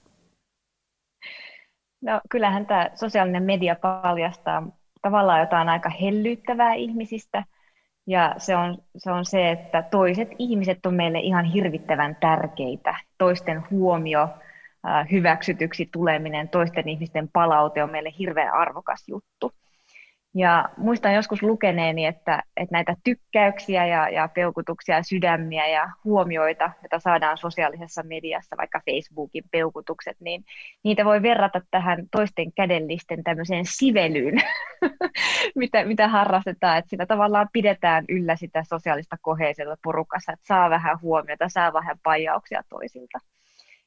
[2.00, 4.68] No kyllähän tämä sosiaalinen media paljastaa
[5.02, 7.44] tavallaan jotain aika hellyttävää ihmisistä.
[8.06, 12.94] Ja se on, se on se, että toiset ihmiset on meille ihan hirvittävän tärkeitä.
[13.18, 14.28] Toisten huomio,
[15.10, 19.52] hyväksytyksi tuleminen, toisten ihmisten palaute on meille hirveän arvokas juttu.
[20.34, 26.98] Ja muistan joskus lukeneeni, että, että näitä tykkäyksiä ja, ja peukutuksia, sydämiä ja huomioita, joita
[26.98, 30.44] saadaan sosiaalisessa mediassa, vaikka Facebookin peukutukset, niin
[30.84, 34.34] niitä voi verrata tähän toisten kädellisten tämmöiseen sivelyyn,
[35.54, 41.00] mitä, mitä harrastetaan, että sillä tavallaan pidetään yllä sitä sosiaalista koheisella porukassa, että saa vähän
[41.00, 43.18] huomiota, saa vähän pajauksia toisilta.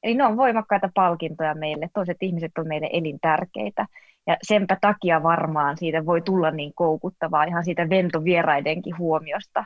[0.03, 3.85] Eli ne on voimakkaita palkintoja meille, toiset ihmiset on meille elintärkeitä.
[4.27, 9.65] Ja senpä takia varmaan siitä voi tulla niin koukuttavaa ihan siitä ventovieraidenkin huomiosta.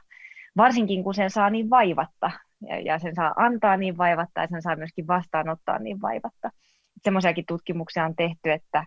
[0.57, 2.31] Varsinkin kun sen saa niin vaivatta
[2.85, 6.49] ja, sen saa antaa niin vaivatta ja sen saa myöskin vastaanottaa niin vaivatta.
[7.03, 8.85] Semmoisiakin tutkimuksia on tehty, että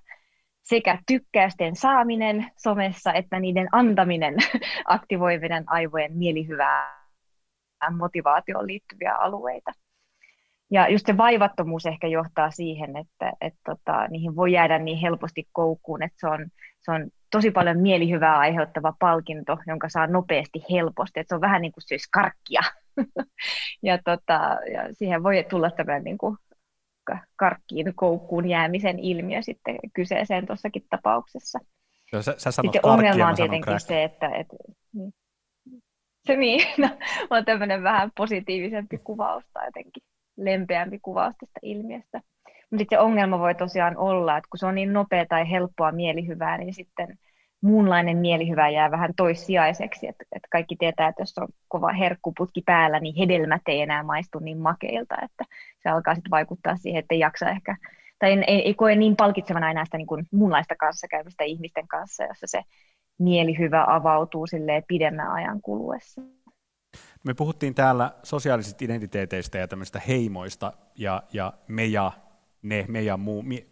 [0.63, 4.35] sekä tykkäysten saaminen somessa että niiden antaminen
[4.85, 7.07] aktivoi meidän aivojen mielihyvää
[7.97, 9.73] motivaatioon liittyviä alueita.
[10.71, 15.49] Ja just se vaivattomuus ehkä johtaa siihen, että, että tota, niihin voi jäädä niin helposti
[15.53, 16.47] koukkuun, että se on,
[16.81, 21.21] se on tosi paljon mielihyvää aiheuttava palkinto, jonka saa nopeasti helposti.
[21.21, 22.61] Että se on vähän niin kuin syys karkkia.
[23.83, 26.37] ja, tota, ja siihen voi tulla tämmöinen niin kuin
[27.37, 31.59] karkkiin koukkuun jäämisen ilmiö sitten kyseeseen tuossakin tapauksessa.
[32.11, 34.57] Sä, sä sanot Sitten ongelma on tietenkin se, että, että
[34.93, 35.15] niin.
[36.27, 36.89] se niin, no,
[37.31, 40.03] on tämmöinen vähän positiivisempi kuvaus jotenkin
[40.37, 42.21] lempeämpi kuvaus tästä ilmiöstä.
[42.45, 45.93] Mutta sitten se ongelma voi tosiaan olla, että kun se on niin nopea tai helppoa
[45.93, 47.19] mielihyvää, niin sitten
[47.61, 50.09] muunlainen mielihyvä jää vähän toissijaiseksi.
[50.09, 54.39] Että, että kaikki tietää, että jos on kova herkkuputki päällä, niin hedelmät ei enää maistu
[54.39, 55.45] niin makeilta, että
[55.83, 57.77] se alkaa sitten vaikuttaa siihen, että ei jaksa ehkä,
[58.19, 62.47] tai ei, ei koe niin palkitsevana enää sitä niin kuin muunlaista kanssakäymistä ihmisten kanssa, jossa
[62.47, 62.63] se
[63.19, 64.47] mielihyvä avautuu
[64.89, 66.23] pidemmän ajan kuluessa.
[67.27, 72.13] Me puhuttiin täällä sosiaalisista identiteeteistä ja tämmöistä heimoista ja, ja me ja
[72.63, 73.67] ne, me ja, muu, me,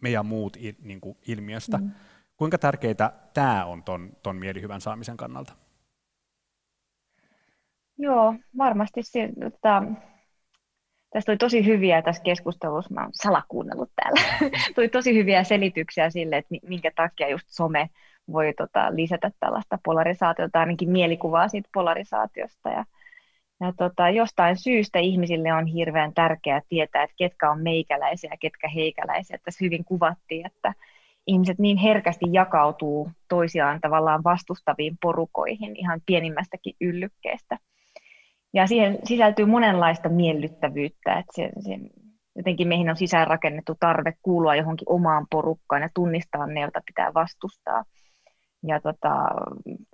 [0.00, 1.78] me ja muut il, niin kuin ilmiöstä.
[1.78, 1.90] Mm.
[2.36, 5.52] Kuinka tärkeää tämä on ton, ton mielihyvän saamisen kannalta?
[7.98, 9.02] Joo, varmasti.
[9.02, 9.82] Se, tota,
[11.10, 16.36] tästä tuli tosi hyviä tässä keskustelussa, mä oon salakuunnellut täällä, tuli tosi hyviä selityksiä sille,
[16.36, 17.90] että minkä takia just some
[18.32, 22.68] voi tota, lisätä tällaista polarisaatiota, ainakin mielikuvaa siitä polarisaatiosta.
[22.68, 22.84] Ja,
[23.60, 28.68] ja tota, jostain syystä ihmisille on hirveän tärkeää tietää, että ketkä on meikäläisiä ja ketkä
[28.68, 29.38] heikäläisiä.
[29.44, 30.74] Tässä hyvin kuvattiin, että
[31.26, 37.58] ihmiset niin herkästi jakautuu toisiaan tavallaan vastustaviin porukoihin ihan pienimmästäkin yllykkeestä.
[38.54, 41.78] Ja siihen sisältyy monenlaista miellyttävyyttä, että se, se,
[42.36, 47.84] jotenkin meihin on sisäänrakennettu tarve kuulua johonkin omaan porukkaan ja tunnistaa ne, joita pitää vastustaa.
[48.66, 49.08] Ja tota,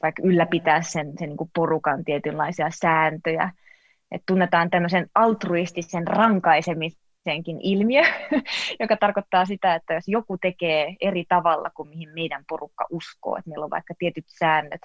[0.03, 3.53] vaikka ylläpitää sen, sen niin porukan tietynlaisia sääntöjä.
[4.11, 8.03] Et tunnetaan tämmöisen altruistisen rankaisemisen senkin ilmiö,
[8.81, 13.51] joka tarkoittaa sitä, että jos joku tekee eri tavalla kuin mihin meidän porukka uskoo, että
[13.51, 14.81] meillä on vaikka tietyt säännöt,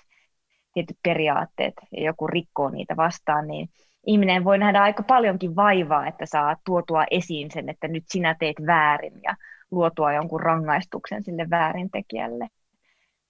[0.74, 3.69] tietyt periaatteet ja joku rikkoo niitä vastaan, niin
[4.06, 8.56] ihminen voi nähdä aika paljonkin vaivaa, että saa tuotua esiin sen, että nyt sinä teet
[8.67, 9.36] väärin ja
[9.72, 12.48] luotua jonkun rangaistuksen sille väärintekijälle.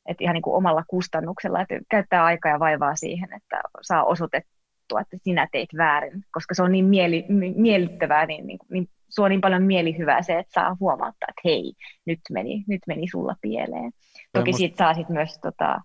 [0.06, 5.02] Että ihan niin kuin omalla kustannuksella, että käyttää aikaa ja vaivaa siihen, että saa osoitettua,
[5.02, 9.42] että sinä teit väärin, koska se on niin mieli, miellyttävää, niin, niin, niin suo niin
[9.42, 11.74] paljon mielihyvää se, että saa huomauttaa, että hei,
[12.06, 13.92] nyt meni, nyt meni sulla pieleen.
[14.34, 14.58] Toki musta...
[14.58, 15.82] siitä saa sit myös tota,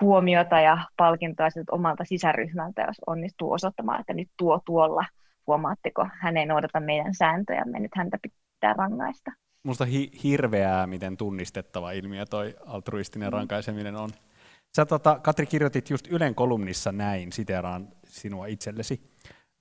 [0.00, 5.04] huomiota ja palkintoa siltä omalta sisäryhmältä, jos onnistuu osoittamaan, että nyt tuo tuolla,
[5.46, 9.30] huomaatteko, hän ei noudata meidän sääntöjä, me nyt häntä pitää rangaista.
[9.66, 13.32] Musta hi- hirveää, miten tunnistettava ilmiö toi altruistinen mm.
[13.32, 14.10] rankaiseminen on.
[14.76, 19.00] Sä tota, Katri kirjoitit just Ylen kolumnissa näin, siteraan sinua itsellesi.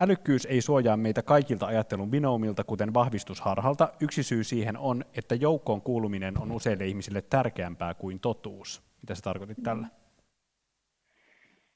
[0.01, 3.89] Älykkyys ei suojaa meitä kaikilta ajattelun binoomilta, kuten vahvistusharhalta.
[3.99, 8.83] Yksi syy siihen on, että joukkoon kuuluminen on useille ihmisille tärkeämpää kuin totuus.
[9.01, 9.87] Mitä sä tarkoitit tällä?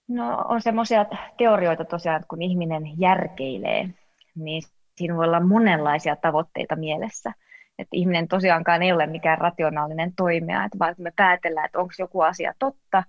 [0.07, 1.05] No on semmoisia
[1.37, 3.89] teorioita tosiaan, että kun ihminen järkeilee,
[4.35, 4.61] niin
[4.95, 7.33] siinä voi olla monenlaisia tavoitteita mielessä.
[7.79, 12.21] Että ihminen tosiaankaan ei ole mikään rationaalinen toimija, että vaikka me päätellään, että onko joku
[12.21, 13.03] asia totta,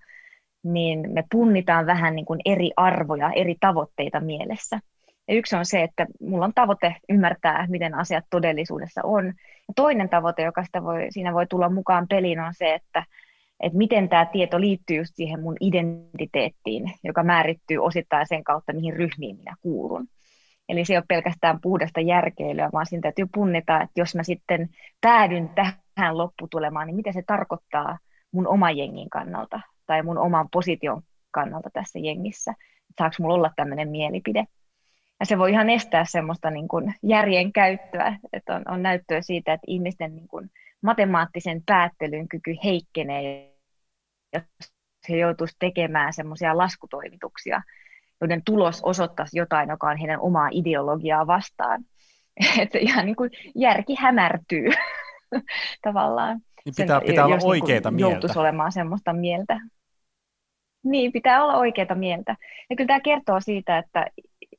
[0.63, 4.81] niin me punnitaan vähän niin kuin eri arvoja, eri tavoitteita mielessä.
[5.29, 9.27] Ja yksi on se, että mulla on tavoite ymmärtää, miten asiat todellisuudessa on.
[9.69, 13.05] Ja toinen tavoite, joka sitä voi, siinä voi tulla mukaan peliin, on se, että,
[13.61, 18.95] että miten tämä tieto liittyy just siihen mun identiteettiin, joka määrittyy osittain sen kautta, mihin
[18.95, 20.07] ryhmiin minä kuulun.
[20.71, 24.69] Eli se ei ole pelkästään puhdasta järkeilyä, vaan siinä täytyy punnita, että jos mä sitten
[25.01, 25.51] päädyn
[25.95, 27.99] tähän lopputulemaan, niin mitä se tarkoittaa
[28.33, 32.55] mun oman jengin kannalta tai mun oman position kannalta tässä jengissä.
[32.99, 34.45] Saako mulla olla tämmöinen mielipide?
[35.21, 39.53] Ja se voi ihan estää semmoista niin kuin järjen käyttöä, että on, on näyttöä siitä,
[39.53, 40.51] että ihmisten niin kuin
[40.83, 43.55] matemaattisen päättelyn kyky heikkenee,
[44.33, 44.45] jos
[45.09, 47.63] he joutuisi tekemään semmoisia laskutoimituksia,
[48.21, 51.85] joiden tulos osoittaisi jotain, joka on heidän omaa ideologiaa vastaan.
[52.63, 54.69] Että ihan niin kuin järki hämärtyy
[55.85, 56.41] tavallaan.
[56.65, 58.41] Niin pitää, sen, pitää olla niinku oikeita niin mieltä.
[58.41, 59.61] Olemaan semmoista mieltä.
[60.85, 62.37] Niin, pitää olla oikeita mieltä.
[62.71, 64.07] Ja kyllä tämä kertoo siitä, että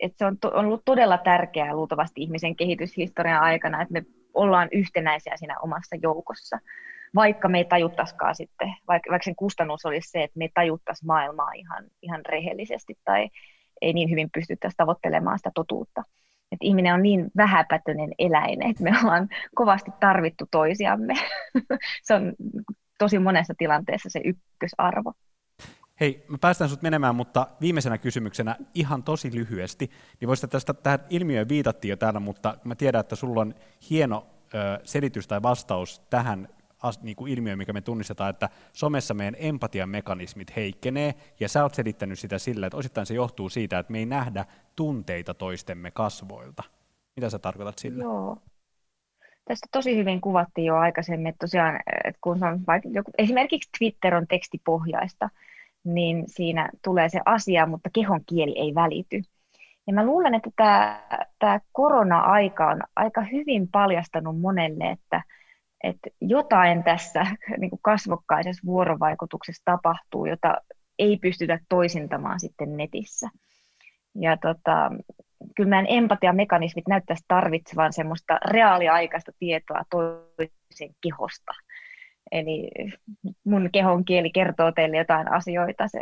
[0.02, 4.70] että se on, to, on ollut todella tärkeää luultavasti ihmisen kehityshistorian aikana, että me ollaan
[4.72, 6.60] yhtenäisiä siinä omassa joukossa,
[7.16, 11.06] vaikka me ei tajuttaisikaan sitten, vaikka, vaikka sen kustannus olisi se, että me ei tajuttaisi
[11.06, 13.30] maailmaa ihan, ihan rehellisesti tai
[13.82, 16.04] ei niin hyvin pystyttäisi tavoittelemaan sitä totuutta.
[16.52, 21.14] Että ihminen on niin vähäpätöinen eläin, että me ollaan kovasti tarvittu toisiamme.
[22.04, 22.34] se on
[22.98, 25.14] tosi monessa tilanteessa se ykkösarvo.
[26.00, 31.00] Hei, mä päästään sut menemään, mutta viimeisenä kysymyksenä ihan tosi lyhyesti, niin voisi tästä tähän
[31.10, 33.56] ilmiöön viitattiin jo täällä, mutta mä tiedän, että sulla on
[33.90, 36.48] hieno ö, selitys tai vastaus tähän
[37.02, 41.74] niin kuin ilmiöön, mikä me tunnistetaan, että somessa meidän empatian mekanismit heikkenee, ja sä oot
[41.74, 46.64] selittänyt sitä sillä, että osittain se johtuu siitä, että me ei nähdä tunteita toistemme kasvoilta.
[47.16, 48.04] Mitä sä tarkoitat sillä?
[48.04, 48.38] Joo.
[49.46, 54.16] Tästä tosi hyvin kuvattiin jo aikaisemmin, että tosiaan, että kun on vaikka joku, esimerkiksi Twitter
[54.16, 55.30] on tekstipohjaista,
[55.84, 59.22] niin siinä tulee se asia, mutta kehon kieli ei välity.
[59.88, 61.04] Ja mä luulen, että tämä,
[61.40, 65.24] tämä korona-aika on aika hyvin paljastanut monelle, että,
[65.84, 67.26] että jotain tässä
[67.58, 70.58] niin kuin kasvokkaisessa vuorovaikutuksessa tapahtuu, jota
[71.00, 73.30] ei pystytä toisintamaan sitten netissä.
[74.16, 74.92] Ja tota,
[75.56, 81.52] kyllä meidän empatiamekanismit näyttäisi tarvitsevan semmoista reaaliaikaista tietoa toisen kehosta.
[82.32, 82.72] Eli
[83.44, 86.00] mun kehon kieli kertoo teille jotain asioita, se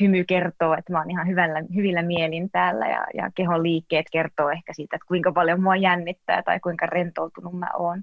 [0.00, 4.50] hymy kertoo, että mä oon ihan hyvällä, hyvillä mielin täällä ja, ja kehon liikkeet kertoo
[4.50, 8.02] ehkä siitä, että kuinka paljon mua jännittää tai kuinka rentoutunut mä oon.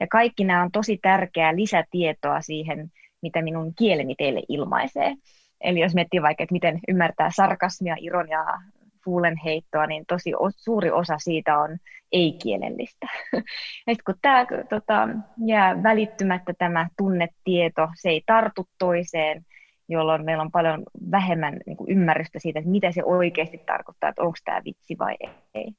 [0.00, 2.90] Ja kaikki nämä on tosi tärkeää lisätietoa siihen,
[3.22, 5.14] mitä minun kieleni teille ilmaisee.
[5.60, 8.58] Eli jos miettii vaikka, että miten ymmärtää sarkasmia, ironiaa,
[9.04, 11.78] fuulenheittoa, niin tosi suuri osa siitä on
[12.12, 13.06] ei-kielellistä.
[13.86, 15.08] Ja kun tämä tota,
[15.46, 19.44] jää välittymättä tämä tunnetieto, se ei tartu toiseen,
[19.88, 24.22] jolloin meillä on paljon vähemmän niin kuin ymmärrystä siitä, että mitä se oikeasti tarkoittaa, että
[24.22, 25.16] onko tämä vitsi vai
[25.54, 25.72] ei.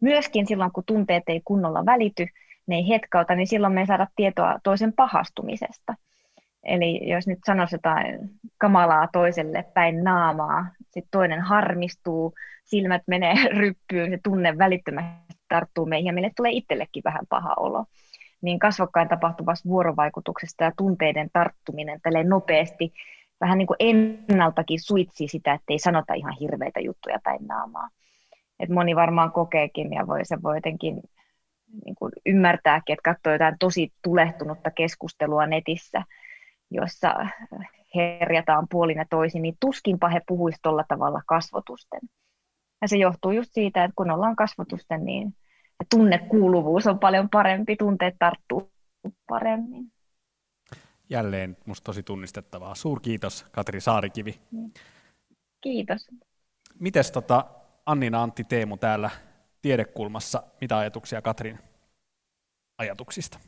[0.00, 2.26] Myöskin silloin, kun tunteet ei kunnolla välity,
[2.66, 5.94] ne ei hetkauta, niin silloin me ei saada tietoa toisen pahastumisesta.
[6.64, 12.34] Eli jos nyt sanoisi jotain kamalaa toiselle päin naamaa, sitten toinen harmistuu,
[12.64, 17.84] silmät menee ryppyyn, se tunne välittömästi tarttuu meihin ja meille tulee itsellekin vähän paha olo.
[18.42, 22.92] Niin kasvokkain tapahtuvassa vuorovaikutuksesta ja tunteiden tarttuminen tälle nopeasti
[23.40, 27.88] vähän niin kuin ennaltakin suitsii sitä, että ei sanota ihan hirveitä juttuja päin naamaa.
[28.60, 31.02] Et moni varmaan kokeekin ja voi, se voi jotenkin
[31.84, 36.02] niin kuin ymmärtääkin, että katsoo jotain tosi tulehtunutta keskustelua netissä,
[36.70, 37.14] jossa
[37.94, 42.00] herjataan puolin ja toisin, niin tuskinpa he puhuisivat tuolla tavalla kasvotusten.
[42.82, 45.34] Ja se johtuu just siitä, että kun ollaan kasvotusten, niin
[45.90, 48.72] tunnekuuluvuus on paljon parempi, tunteet tarttuu
[49.28, 49.93] paremmin.
[51.14, 52.74] Jälleen musta tosi tunnistettavaa.
[52.74, 54.40] Suurkiitos Katri Saarikivi.
[55.60, 56.08] Kiitos.
[56.78, 57.44] Mites tota,
[57.86, 59.10] Annina Antti Teemu täällä
[59.62, 61.58] tiedekulmassa, mitä ajatuksia Katrin
[62.78, 63.38] ajatuksista?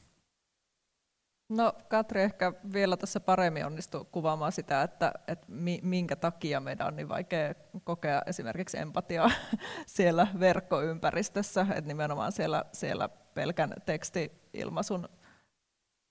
[1.48, 5.46] No Katri ehkä vielä tässä paremmin onnistuu kuvaamaan sitä, että, että
[5.82, 7.54] minkä takia meidän on niin vaikea
[7.84, 9.30] kokea esimerkiksi empatiaa
[9.86, 15.08] siellä verkkoympäristössä, että nimenomaan siellä, siellä pelkän tekstiilmaisun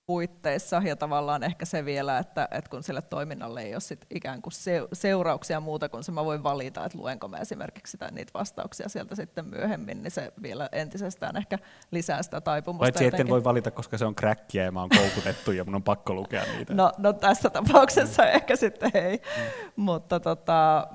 [0.06, 4.42] puitteissa ja tavallaan ehkä se vielä, että, että kun sille toiminnalle ei ole sit ikään
[4.42, 4.54] kuin
[4.94, 9.16] seurauksia muuta kuin se mä voin valita, että luenko mä esimerkiksi sitä, niitä vastauksia sieltä
[9.16, 11.60] sitten myöhemmin, niin se vielä entisestään ehkä
[11.92, 12.84] lisää sitä taipumusta.
[12.84, 15.84] Paitsi etten voi valita, koska se on kräkkiä ja mä oon koukutettu ja mun on
[15.84, 16.74] pakko lukea niitä.
[16.74, 18.30] No, no tässä tapauksessa mm.
[18.30, 19.44] ehkä sitten ei, mm.
[19.76, 20.88] mutta tota,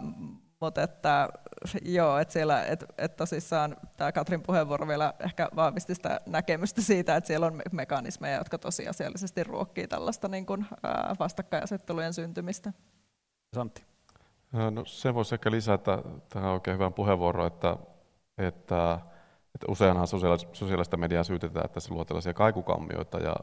[0.61, 1.29] mutta että
[1.85, 7.17] joo, että siellä, et, et tosissaan tämä Katrin puheenvuoro vielä ehkä vahvisti sitä näkemystä siitä,
[7.17, 12.73] että siellä on mekanismeja, jotka tosiasiallisesti ruokkii tällaista niin kuin, ää, vastakkainasettelujen syntymistä.
[13.55, 13.83] Santti.
[14.53, 15.99] No, se voisi ehkä lisätä
[16.29, 17.77] tähän oikein hyvän puheenvuoron, että,
[18.39, 18.99] että,
[19.55, 20.07] että useinhan
[20.53, 23.37] sosiaalista mediaa syytetään, että se luo tällaisia kaikukammioita ja,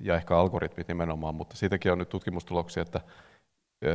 [0.00, 3.00] ja ehkä algoritmit nimenomaan, mutta siitäkin on nyt tutkimustuloksia, että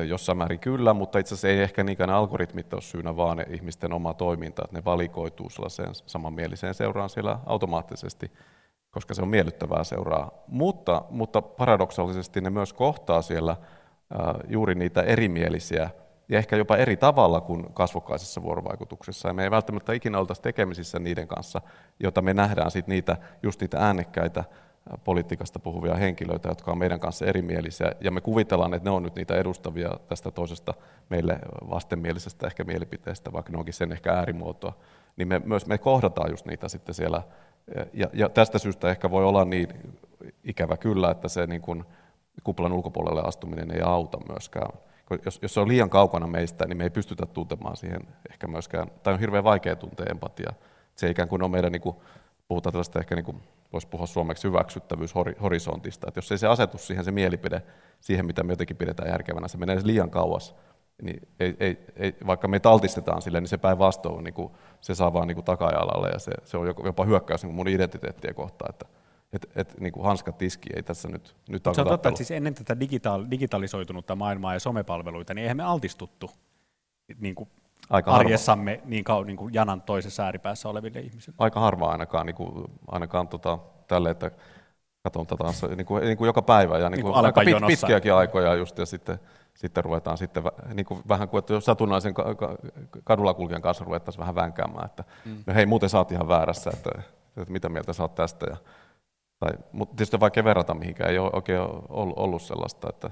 [0.08, 4.14] jossain määrin kyllä, mutta itse asiassa ei ehkä niinkään algoritmit ole syynä, vaan ihmisten oma
[4.14, 8.32] toiminta, että ne valikoituu sellaiseen samanmieliseen seuraan siellä automaattisesti,
[8.92, 10.32] koska se on miellyttävää seuraa.
[10.48, 13.56] Mutta, mutta paradoksaalisesti ne myös kohtaa siellä
[14.48, 15.90] juuri niitä erimielisiä
[16.30, 19.28] ja ehkä jopa eri tavalla kuin kasvokkaisessa vuorovaikutuksessa.
[19.28, 21.62] Ja me ei välttämättä ikinä oltaisi tekemisissä niiden kanssa,
[22.00, 24.44] jota me nähdään sit niitä, just niitä äänekkäitä
[25.04, 29.16] politiikasta puhuvia henkilöitä, jotka on meidän kanssa erimielisiä, ja me kuvitellaan, että ne on nyt
[29.16, 30.74] niitä edustavia tästä toisesta
[31.10, 34.74] meille vastenmielisestä ehkä mielipiteestä, vaikka ne onkin sen ehkä äärimuotoa,
[35.18, 37.22] niin me myös me kohdataan just niitä sitten siellä,
[37.94, 39.68] ja, ja tästä syystä ehkä voi olla niin
[40.44, 41.84] ikävä kyllä, että se niin kuin
[42.44, 44.80] kuplan ulkopuolelle astuminen ei auta myöskään.
[45.26, 48.92] Jos, jos se on liian kaukana meistä, niin me ei pystytä tuntemaan siihen ehkä myöskään,
[49.04, 50.54] tai on hirveän vaikea tuntea empatiaa.
[50.96, 51.96] Se ikään kuin on meidän, niin kuin,
[52.48, 53.42] puhutaan tällaista ehkä niin kuin
[53.74, 57.62] voisi puhua suomeksi hyväksyttävyyshorisontista, että jos ei se asetu siihen se mielipide,
[58.00, 60.56] siihen mitä me jotenkin pidetään järkevänä, se menee liian kauas,
[61.02, 65.14] niin ei, ei, ei, vaikka me taltistetaan sille, niin se päinvastoin niin kuin, se saa
[65.14, 68.86] vaan niin taka-alalle ja se, se on jopa hyökkäys niin mun identiteettiä kohtaan, että
[69.34, 72.32] et, et, niin kuin hanskat tiski ei tässä nyt, nyt Se on totta, että siis
[72.32, 76.32] ennen tätä digitaal, digitalisoitunutta maailmaa ja somepalveluita, niin eihän me altistuttu
[77.20, 77.50] niin kuin
[77.90, 78.90] Aika arjessamme harva.
[78.90, 81.36] niin, kau, niin kuin janan toisessa ääripäässä oleville ihmisille.
[81.40, 84.32] Aika harva ainakaan, niin kuin, ainakaan tota, tälle, että
[85.04, 85.44] katson tätä
[85.76, 88.56] niin kuin, niin kuin joka päivä ja niin kuin, niin kuin aika pit, pitkiäkin aikoja
[88.56, 89.20] just, ja sitten,
[89.54, 92.14] sitten ruvetaan sitten niin kuin vähän kuin, että jos satunnaisen
[93.04, 95.44] kadulla kulkijan kanssa ruvettaisiin vähän vänkäämään, että mm.
[95.48, 96.90] no hei muuten sä oot ihan väärässä, että,
[97.38, 98.58] että mitä mieltä sä oot tästä ja
[99.40, 103.08] tai, mutta tietysti on vaikea verrata mihinkään, ei ole oikein ollut, ollut sellaista, että,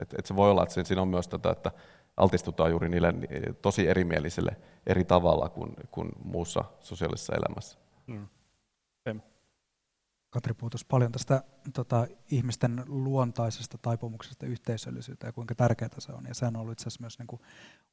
[0.00, 1.70] että, että se voi olla, että siinä on myös tätä, että
[2.16, 3.14] altistutaan juuri niille
[3.62, 4.56] tosi erimielisille
[4.86, 7.78] eri tavalla kuin, kuin muussa sosiaalisessa elämässä.
[8.06, 8.28] Mm.
[10.30, 11.42] Katri puhui paljon tästä
[11.74, 16.24] tota, ihmisten luontaisesta taipumuksesta yhteisöllisyyteen ja kuinka tärkeää se on.
[16.28, 17.42] Ja sehän on ollut itse asiassa myös niin kuin,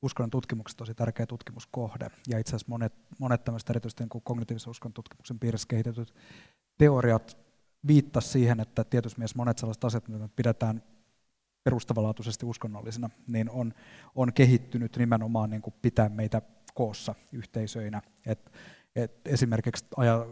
[0.02, 2.10] uskonnon tutkimuksessa tosi tärkeä tutkimuskohde.
[2.28, 6.14] Ja itse asiassa monet, monet tämmöiset erityisesti niin kuin kognitiivisen uskonnon tutkimuksen piirissä kehitetyt
[6.78, 7.38] teoriat
[7.88, 10.84] viittasivat siihen, että tietysti myös monet sellaiset asiat, mitä me pidetään
[11.68, 13.74] perustavanlaatuisesti uskonnollisina, niin on,
[14.16, 16.42] on kehittynyt nimenomaan niin kuin pitää meitä
[16.74, 18.02] koossa yhteisöinä.
[18.26, 18.52] Et,
[18.96, 20.26] et esimerkiksi aja,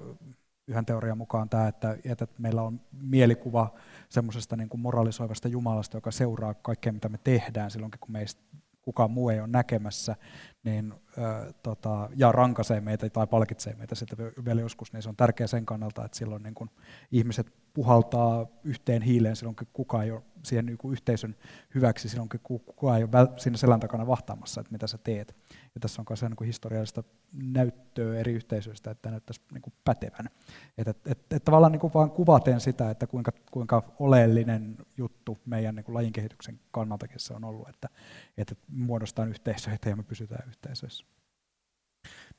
[0.67, 3.73] yhden teorian mukaan tämä, että, että meillä on mielikuva
[4.09, 8.41] semmoisesta niin moralisoivasta Jumalasta, joka seuraa kaikkea, mitä me tehdään silloinkin, kun meistä
[8.81, 10.15] kukaan muu ei ole näkemässä,
[10.63, 15.15] niin, ö, tota, ja rankaisee meitä tai palkitsee meitä sitten vielä joskus, niin se on
[15.15, 16.69] tärkeää sen kannalta, että silloin niin kun
[17.11, 21.35] ihmiset puhaltaa yhteen hiileen silloin, kun kukaan ei ole siihen niin yhteisön
[21.75, 25.35] hyväksi, silloin kun kukaan ei ole siinä selän takana vahtaamassa, että mitä sä teet.
[25.51, 27.03] Ja tässä on myös niin historiallista
[27.33, 30.29] näyttöä eri yhteisöistä, että näyttäisi niin kuin pätevän.
[30.77, 35.37] Että et, et, et tavallaan niin kuin vaan kuvaten sitä, että kuinka, kuinka oleellinen juttu
[35.45, 37.89] meidän niin kuin lajin kehityksen kannaltakin se on ollut, että,
[38.37, 41.05] että muodostaa yhteisöitä ja me pysytään yhteisöissä.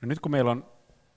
[0.01, 0.67] No nyt kun meillä on,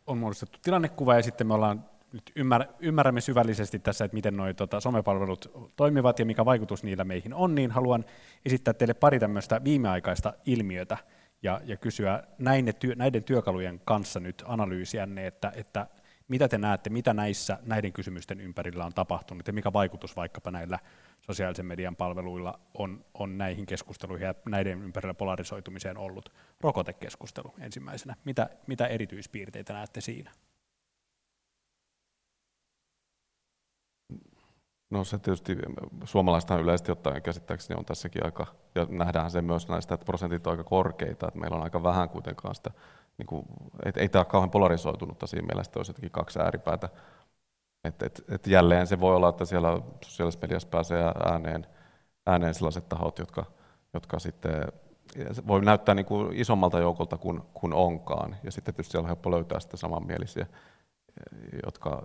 [0.08, 4.54] on muodostettu tilannekuva ja sitten me ollaan nyt ymmär, ymmärrämme syvällisesti tässä, että miten nuo
[4.54, 8.06] tota, somepalvelut toimivat ja mikä vaikutus niillä meihin on, niin haluan
[8.46, 10.98] esittää teille pari tämmöistä viimeaikaista ilmiötä
[11.44, 15.88] ja, ja kysyä näiden, työ, näiden työkalujen kanssa nyt analyysiänne, että, että
[16.28, 20.80] mitä te näette, mitä näissä näiden kysymysten ympärillä on tapahtunut ja mikä vaikutus vaikkapa näillä
[21.22, 26.34] sosiaalisen median palveluilla on, on näihin keskusteluihin ja näiden ympärillä polarisoitumiseen ollut.
[26.62, 28.16] Rokotekeskustelu ensimmäisenä.
[28.26, 30.32] Mitä, mitä erityispiirteitä näette siinä?
[34.90, 35.58] No se tietysti,
[36.04, 40.52] suomalaistahan yleisesti ottaen käsittääkseni on tässäkin aika, ja nähdään se myös näistä, että prosentit on
[40.52, 42.72] aika korkeita, että meillä on aika vähän kuitenkaan sitä,
[43.18, 43.46] niin kuin,
[43.86, 46.90] et, ei tämä ole kauhean polarisoitunutta siinä mielessä, että olisi jotenkin kaksi ääripäätä.
[47.84, 51.68] Et, et, et jälleen se voi olla, että siellä sosiaalisessa mediassa pääsee ääneen,
[52.28, 53.46] ääneen sellaiset tahot, jotka,
[53.94, 54.72] jotka sitten
[55.48, 59.32] voi näyttää niin kuin isommalta joukolta kuin, kuin onkaan, ja sitten tietysti siellä on helppo
[59.32, 60.48] löytää sitten samanmielisiä
[61.66, 62.04] jotka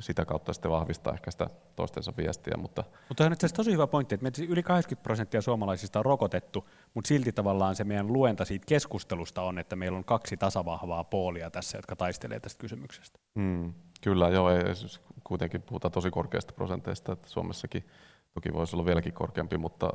[0.00, 2.54] sitä kautta sitten vahvistaa ehkä sitä toistensa viestiä.
[2.56, 7.08] Mutta, mutta on itse tosi hyvä pointti, että yli 80 prosenttia suomalaisista on rokotettu, mutta
[7.08, 11.78] silti tavallaan se meidän luenta siitä keskustelusta on, että meillä on kaksi tasavahvaa poolia tässä,
[11.78, 13.18] jotka taistelee tästä kysymyksestä.
[13.38, 14.62] Hmm, kyllä, joo, ei,
[15.24, 17.86] kuitenkin puhutaan tosi korkeista prosenteista, että Suomessakin
[18.34, 19.90] toki voisi olla vieläkin korkeampi, mutta,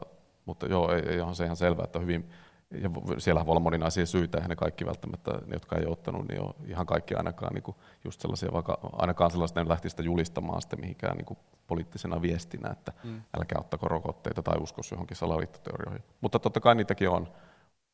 [0.45, 2.29] mutta joo, ei, ei se ihan selvää, että hyvin,
[2.71, 6.41] ja siellä voi olla moninaisia syitä, eihän ne kaikki välttämättä, ne jotka ei ottanut, niin
[6.41, 10.61] on ihan kaikki ainakaan niin kuin just sellaisia, vaikka ainakaan sellaista, ne lähti sitä julistamaan
[10.61, 13.21] sitten mihinkään niin kuin poliittisena viestinä, että mm.
[13.37, 16.03] älkää ottako rokotteita tai uskos johonkin salaliittoteorioihin.
[16.21, 17.27] Mutta totta kai niitäkin on,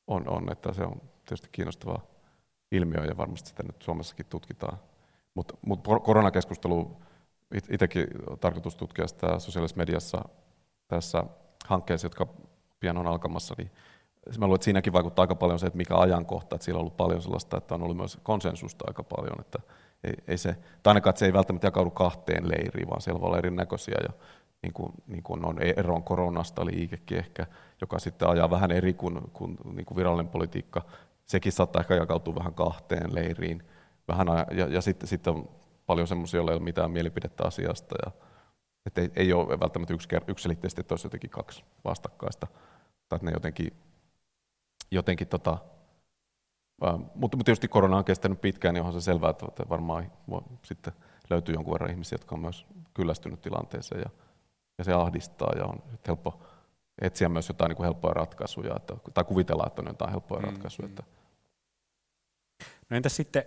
[0.07, 1.99] on, on, että se on tietysti kiinnostava
[2.71, 4.77] ilmiö ja varmasti sitä nyt Suomessakin tutkitaan.
[5.33, 6.97] Mutta mut koronakeskustelu,
[7.69, 8.07] itsekin
[8.39, 10.29] tarkoitus tutkia sitä sosiaalisessa mediassa
[10.87, 11.23] tässä
[11.67, 12.27] hankkeessa, jotka
[12.79, 13.71] pian on alkamassa, niin
[14.37, 16.97] Mä luulen, että siinäkin vaikuttaa aika paljon se, että mikä ajankohta, että siellä on ollut
[16.97, 19.59] paljon sellaista, että on ollut myös konsensusta aika paljon, että
[20.03, 20.53] ei, ei se,
[20.83, 24.13] tai ainakaan, että se ei välttämättä jakaudu kahteen leiriin, vaan siellä voi olla erinäköisiä ja
[24.61, 27.45] niin kuin, niin kuin on eroon koronasta, liikekin ehkä,
[27.81, 30.81] joka sitten ajaa vähän eri kuin, kuin, niin kuin virallinen politiikka.
[31.25, 33.63] Sekin saattaa ehkä jakautua vähän kahteen leiriin.
[34.07, 35.49] Vähän, ja, ja sitten, sitten on
[35.85, 37.95] paljon semmoisia, joilla ei ole mitään mielipidettä asiasta.
[38.05, 38.11] Ja,
[38.85, 42.47] että ei, ei ole välttämättä yksi, yksiselitteisesti, että olisi jotenkin kaksi vastakkaista.
[43.09, 43.73] Tai että ne jotenkin
[44.91, 45.57] jotenkin tota,
[47.15, 50.11] mutta tietysti korona on kestänyt pitkään, niin onhan se selvää, että varmaan
[50.63, 50.93] sitten
[51.29, 54.09] löytyy jonkun verran ihmisiä, jotka on myös kyllästynyt tilanteeseen ja,
[54.77, 56.41] ja se ahdistaa ja on helppo
[57.01, 60.47] etsiä myös jotain niin kuin helppoja ratkaisuja, että, tai kuvitella, että on jotain helppoja mm,
[60.47, 60.85] ratkaisuja.
[60.85, 61.03] Että.
[62.89, 63.43] No entäs sitten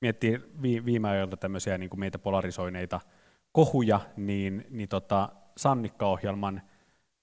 [0.00, 3.00] miettii viime ajoilta tämmöisiä niin kuin meitä polarisoineita
[3.52, 6.62] kohuja, niin, niin tota, Sannikka-ohjelman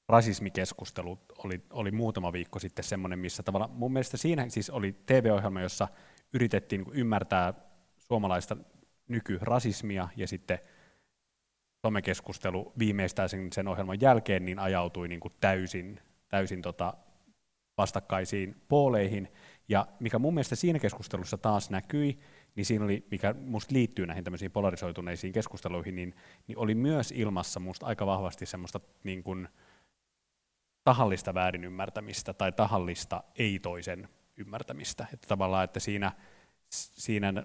[0.10, 5.62] rasismikeskustelu oli, oli muutama viikko sitten semmoinen, missä tavallaan mun mielestä siinä siis oli TV-ohjelma,
[5.62, 5.88] jossa
[6.34, 7.53] yritettiin niin ymmärtää
[7.97, 8.57] suomalaista
[9.07, 10.60] nykyrasismia ja sitten
[11.86, 16.93] somekeskustelu viimeistään sen, sen ohjelman jälkeen niin ajautui niin kuin täysin, täysin tota
[17.78, 19.32] vastakkaisiin pooleihin.
[19.68, 22.20] Ja mikä mun mielestä siinä keskustelussa taas näkyi,
[22.55, 26.16] niin siinä oli, mikä musta liittyy näihin tämmöisiin polarisoituneisiin keskusteluihin, niin,
[26.47, 29.47] niin oli myös ilmassa musta aika vahvasti semmoista niin kuin,
[30.90, 35.06] tahallista väärinymmärtämistä tai tahallista ei-toisen ymmärtämistä.
[35.14, 36.12] Että tavallaan, että siinä,
[36.70, 37.44] siinä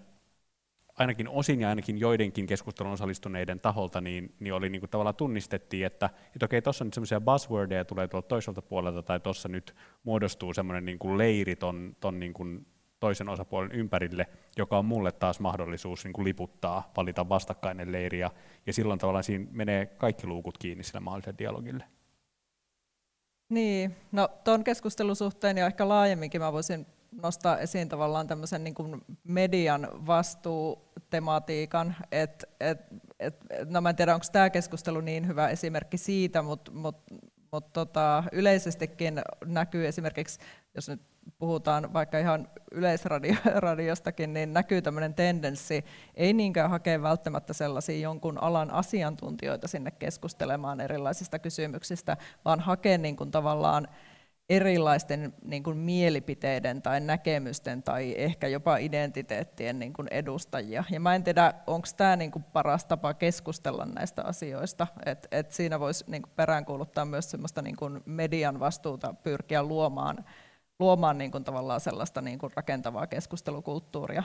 [0.99, 5.87] ainakin osin ja ainakin joidenkin keskustelun osallistuneiden taholta, niin, niin oli niin kuin tavallaan tunnistettiin,
[5.87, 9.75] että, että okei, tuossa nyt semmoisia buzzwordeja tulee tuolta toiselta puolelta, tai tuossa nyt
[10.05, 12.67] muodostuu semmoinen niin kuin leiri ton, ton niin kuin
[13.01, 14.27] toisen osapuolen ympärille,
[14.57, 18.31] joka on mulle taas mahdollisuus niin kuin liputtaa, valita vastakkainen leiri, ja,
[18.67, 21.85] ja silloin tavallaan siinä menee kaikki luukut kiinni sille mahdolliselle dialogille.
[23.49, 26.87] Niin, no tuon keskustelun suhteen ja ehkä laajemminkin mä voisin
[27.23, 32.81] nostaa esiin tavallaan tämmöisen niin kuin median vastuutematiikan, että et,
[33.21, 33.37] et,
[33.71, 36.97] no mä en tiedä, onko tämä keskustelu niin hyvä esimerkki siitä, mutta mut,
[37.53, 40.41] mut tota, yleisestikin näkyy esimerkiksi,
[40.75, 41.03] jos nyt
[41.39, 48.71] puhutaan vaikka ihan yleisradiostakin, niin näkyy tämmöinen tendenssi, ei niinkään hakea välttämättä sellaisia jonkun alan
[48.71, 53.89] asiantuntijoita sinne keskustelemaan erilaisista kysymyksistä, vaan hakea niin kuin tavallaan
[54.49, 60.85] erilaisten niin kuin mielipiteiden tai näkemysten tai ehkä jopa identiteettien niin kuin edustajia.
[60.91, 65.53] Ja mä en tiedä, onko tämä niin kuin paras tapa keskustella näistä asioista, että et
[65.53, 70.25] siinä voisi niin kuin peräänkuuluttaa myös semmoista niin median vastuuta pyrkiä luomaan,
[70.79, 74.23] luomaan niin kuin tavallaan sellaista niin kuin rakentavaa keskustelukulttuuria.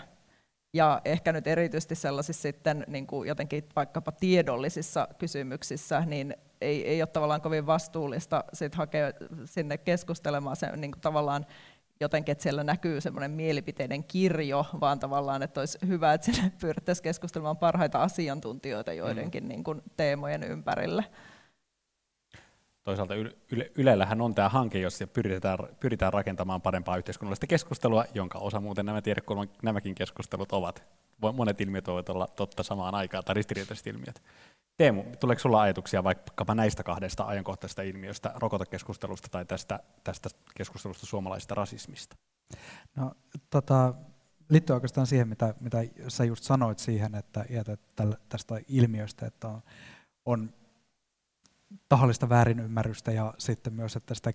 [0.73, 7.01] Ja ehkä nyt erityisesti sellaisissa sitten niin kuin jotenkin vaikkapa tiedollisissa kysymyksissä, niin ei, ei
[7.01, 9.11] ole tavallaan kovin vastuullista sit hakea
[9.45, 11.45] sinne keskustelemaan se niin kuin tavallaan
[11.99, 17.03] jotenkin, että siellä näkyy semmoinen mielipiteiden kirjo, vaan tavallaan, että olisi hyvä, että sinne pyrittäisiin
[17.03, 19.47] keskustelemaan parhaita asiantuntijoita joidenkin mm.
[19.47, 21.05] niin kuin teemojen ympärille.
[22.83, 28.59] Toisaalta Yle, Ylellähän on tämä hanke, jossa pyritään, pyritään rakentamaan parempaa yhteiskunnallista keskustelua, jonka osa
[28.59, 30.83] muuten nämä tiedekulman, nämäkin keskustelut ovat.
[31.33, 34.21] Monet ilmiöt voivat olla totta samaan aikaan, tai ristiriitaiset ilmiöt.
[34.77, 41.55] Teemu, tuleeko sinulla ajatuksia vaikkapa näistä kahdesta ajankohtaisesta ilmiöstä, rokotekeskustelusta tai tästä, tästä keskustelusta suomalaisesta
[41.55, 42.15] rasismista?
[42.95, 43.11] No,
[43.49, 43.93] tota,
[44.49, 45.77] liittyy oikeastaan siihen, mitä, mitä
[46.07, 49.61] sä just sanoit siihen, että, että tästä ilmiöstä, että on,
[50.25, 50.53] on
[51.89, 54.33] tahallista väärinymmärrystä ja sitten myös, että sitä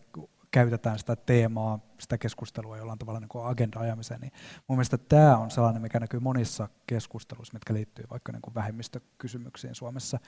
[0.51, 4.33] käytetään sitä teemaa, sitä keskustelua jollain tavalla niin agenda-ajamiseen, niin
[4.69, 9.75] mun mielestä tämä on sellainen, mikä näkyy monissa keskusteluissa, mitkä liittyy vaikka niin kuin vähemmistökysymyksiin
[9.75, 10.19] Suomessa.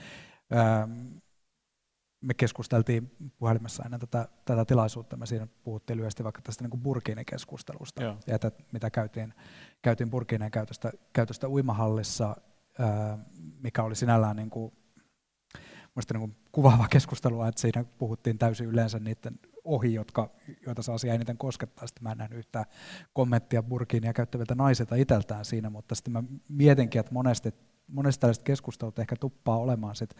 [2.20, 8.02] me keskusteltiin puhelimessa ennen tätä, tätä tilaisuutta, me siinä puhuttiin lyhyesti vaikka tästä niin Burkini-keskustelusta,
[8.02, 9.34] ja että mitä käytiin,
[9.82, 12.36] käytiin Burkineen käytöstä, käytöstä uimahallissa,
[13.62, 14.72] mikä oli sinällään niin kuin
[15.96, 20.30] Mielestäni niin kuvaava keskustelua, että siinä puhuttiin täysin yleensä niiden ohi, jotka,
[20.66, 21.86] joita saa asia eniten koskettaa.
[21.86, 22.64] Sitten mä en nähnyt yhtään
[23.12, 27.54] kommenttia burkiinia käyttäviltä naisilta itseltään siinä, mutta sitten mä mietinkin, että monesti,
[27.88, 30.16] monesti tällaiset keskustelut ehkä tuppaa olemaan sit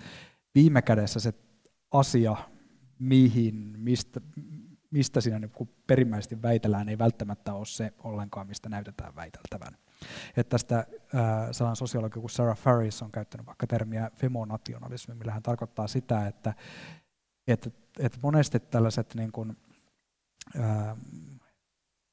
[0.55, 1.35] viime kädessä se
[1.91, 2.37] asia,
[2.99, 4.21] mihin, mistä,
[4.91, 9.79] mistä siinä niin perimmäisesti väitellään, ei välttämättä ole se ollenkaan, mistä näytetään väiteltävän.
[10.37, 10.87] Että tästä äh,
[11.51, 16.55] sellainen sosiologi kuin Sarah Faris on käyttänyt vaikka termiä femonationalismi, millä hän tarkoittaa sitä, että,
[17.47, 19.57] että, että monesti tällaiset niin kuin,
[20.61, 20.97] äh,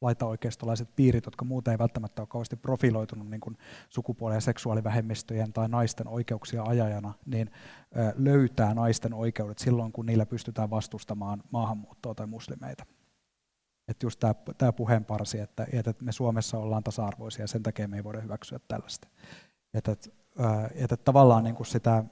[0.01, 3.57] laitaoikeistolaiset piirit, jotka muuten ei välttämättä ole kauheasti profiloitunut niin kuin
[3.89, 7.51] sukupuoli- ja seksuaalivähemmistöjen tai naisten oikeuksia ajajana, niin
[8.15, 12.85] löytää naisten oikeudet silloin, kun niillä pystytään vastustamaan maahanmuuttoa tai muslimeita.
[13.87, 17.97] Että just tämä, tämä puheenparsi, että, että me Suomessa ollaan tasa-arvoisia ja sen takia me
[17.97, 19.07] ei voida hyväksyä tällaista.
[19.73, 19.95] Että,
[20.75, 22.03] että, tavallaan niin kuin sitä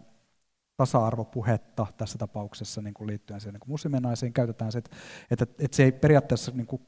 [0.77, 5.91] tasa-arvopuhetta tässä tapauksessa niin kuin liittyen siihen niin musliminaisiin käytetään se, että, että, se ei
[5.91, 6.81] periaatteessa niin kuin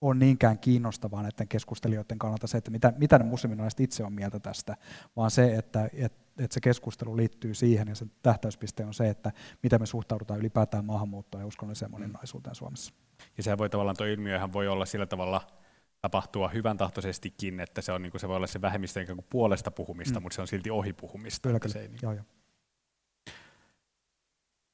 [0.00, 4.40] ole niinkään kiinnostavaa näiden keskustelijoiden kannalta se, että mitä, mitä ne musliminaiset itse on mieltä
[4.40, 4.76] tästä,
[5.16, 9.32] vaan se, että, että, että se keskustelu liittyy siihen ja sen tähtäyspiste on se, että
[9.62, 12.92] miten me suhtaudutaan ylipäätään maahanmuuttoon ja uskonnolliseen moninaisuuteen Suomessa.
[13.36, 15.40] Ja se voi tavallaan, tuo ilmiöhän voi olla sillä tavalla
[16.00, 19.70] tapahtua hyvän tahtoisestikin, että se, on, niin kuin, se voi olla se vähemmistö kuin puolesta
[19.70, 20.22] puhumista, mm.
[20.22, 21.48] mutta se on silti ohi puhumista.
[21.48, 21.72] Kyllä, kyllä.
[21.72, 21.98] Se ei, niin.
[22.02, 22.24] joo, joo.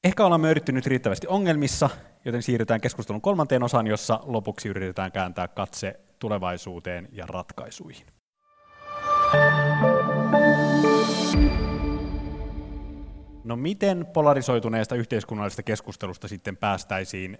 [0.03, 1.89] Ehkä ollaan yritetty nyt riittävästi ongelmissa,
[2.25, 8.07] joten siirrytään keskustelun kolmanteen osaan, jossa lopuksi yritetään kääntää katse tulevaisuuteen ja ratkaisuihin.
[13.47, 17.37] No miten polarisoituneesta yhteiskunnallisesta keskustelusta sitten päästäisiin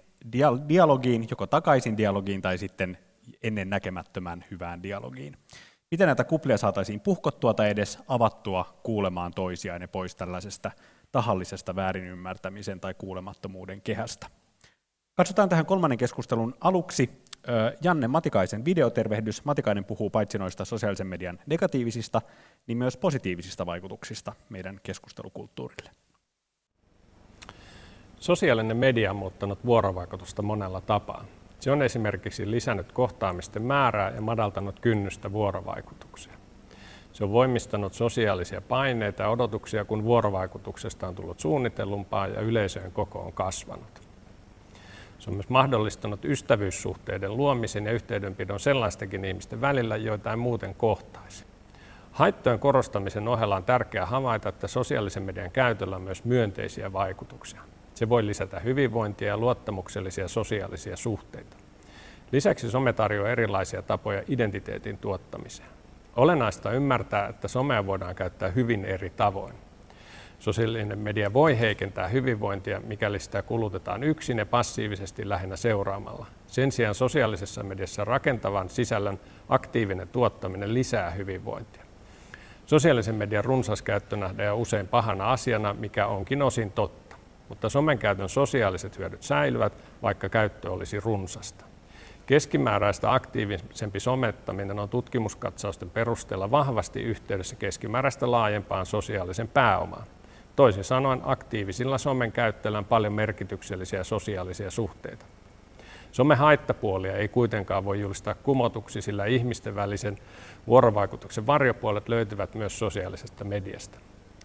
[0.68, 2.98] dialogiin, joko takaisin dialogiin tai sitten
[3.42, 5.36] ennen näkemättömän hyvään dialogiin?
[5.90, 10.70] Miten näitä kuplia saataisiin puhkottua tai edes avattua kuulemaan toisiaan ja pois tällaisesta
[11.12, 14.26] tahallisesta väärinymmärtämisen tai kuulemattomuuden kehästä?
[15.14, 17.22] Katsotaan tähän kolmannen keskustelun aluksi
[17.82, 19.44] Janne Matikaisen videotervehdys.
[19.44, 22.22] Matikainen puhuu paitsi noista sosiaalisen median negatiivisista,
[22.66, 25.90] niin myös positiivisista vaikutuksista meidän keskustelukulttuurille.
[28.20, 31.24] Sosiaalinen media on muuttanut vuorovaikutusta monella tapaa.
[31.60, 36.36] Se on esimerkiksi lisännyt kohtaamisten määrää ja madaltanut kynnystä vuorovaikutukseen.
[37.12, 43.18] Se on voimistanut sosiaalisia paineita ja odotuksia, kun vuorovaikutuksesta on tullut suunnitellumpaa ja yleisöjen koko
[43.18, 44.07] on kasvanut.
[45.28, 51.44] On myös mahdollistanut ystävyyssuhteiden luomisen ja yhteydenpidon sellaistenkin ihmisten välillä, joita ei muuten kohtaisi.
[52.12, 57.60] Haittojen korostamisen ohella on tärkeää havaita, että sosiaalisen median käytöllä on myös myönteisiä vaikutuksia.
[57.94, 61.56] Se voi lisätä hyvinvointia ja luottamuksellisia sosiaalisia suhteita.
[62.32, 65.68] Lisäksi some tarjoaa erilaisia tapoja identiteetin tuottamiseen.
[66.16, 69.54] Olennaista ymmärtää, että somea voidaan käyttää hyvin eri tavoin.
[70.38, 76.26] Sosiaalinen media voi heikentää hyvinvointia, mikäli sitä kulutetaan yksin ja passiivisesti lähinnä seuraamalla.
[76.46, 81.82] Sen sijaan sosiaalisessa mediassa rakentavan sisällön aktiivinen tuottaminen lisää hyvinvointia.
[82.66, 87.16] Sosiaalisen median runsas käyttö nähdään usein pahana asiana, mikä onkin osin totta.
[87.48, 89.72] Mutta somen käytön sosiaaliset hyödyt säilyvät,
[90.02, 91.64] vaikka käyttö olisi runsasta.
[92.26, 100.06] Keskimääräistä aktiivisempi somettaminen on tutkimuskatsausten perusteella vahvasti yhteydessä keskimääräistä laajempaan sosiaalisen pääomaan.
[100.58, 105.26] Toisin sanoen aktiivisilla somen käyttäjillä on paljon merkityksellisiä sosiaalisia suhteita.
[106.12, 110.18] Somen haittapuolia ei kuitenkaan voi julistaa kumotuksi, sillä ihmisten välisen
[110.66, 113.98] vuorovaikutuksen varjopuolet löytyvät myös sosiaalisesta mediasta.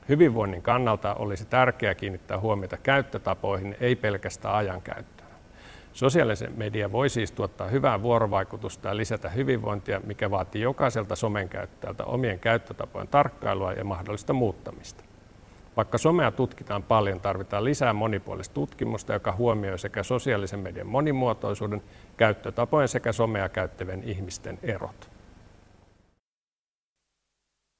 [0.10, 5.30] Hyvinvoinnin kannalta olisi tärkeää kiinnittää huomiota käyttötapoihin, ei pelkästään ajankäyttöön.
[5.94, 12.06] Sosiaalisen media voi siis tuottaa hyvää vuorovaikutusta ja lisätä hyvinvointia, mikä vaatii jokaiselta somen käyttäjältä
[12.06, 15.13] omien käyttötapojen tarkkailua ja mahdollista muuttamista.
[15.78, 21.84] Vaikka somea tutkitaan paljon, tarvitaan lisää monipuolista tutkimusta, joka huomioi sekä sosiaalisen median monimuotoisuuden,
[22.18, 25.10] käyttötapojen sekä somea käyttävien ihmisten erot.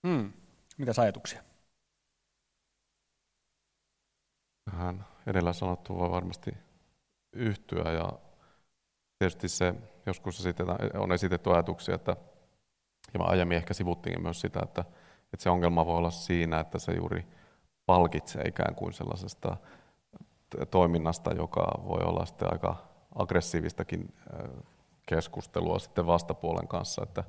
[0.08, 0.34] Hmm.
[0.78, 1.42] Mitäs ajatuksia?
[4.72, 6.52] Tähän edellä sanottu voi varmasti
[7.34, 8.14] yhtyä ja
[9.20, 9.76] tietysti se
[10.06, 12.16] joskus esitetään, on esitetty ajatuksia, että
[13.14, 14.82] ja mä aiemmin ehkä sivuttiin myös sitä, että,
[15.34, 17.26] että se ongelma voi olla siinä, että se juuri
[17.86, 19.58] palkitsee ikään kuin sellaisesta
[20.72, 22.76] toiminnasta, joka voi olla sitten aika
[23.16, 24.14] aggressiivistakin
[25.06, 27.24] keskustelua sitten vastapuolen kanssa, että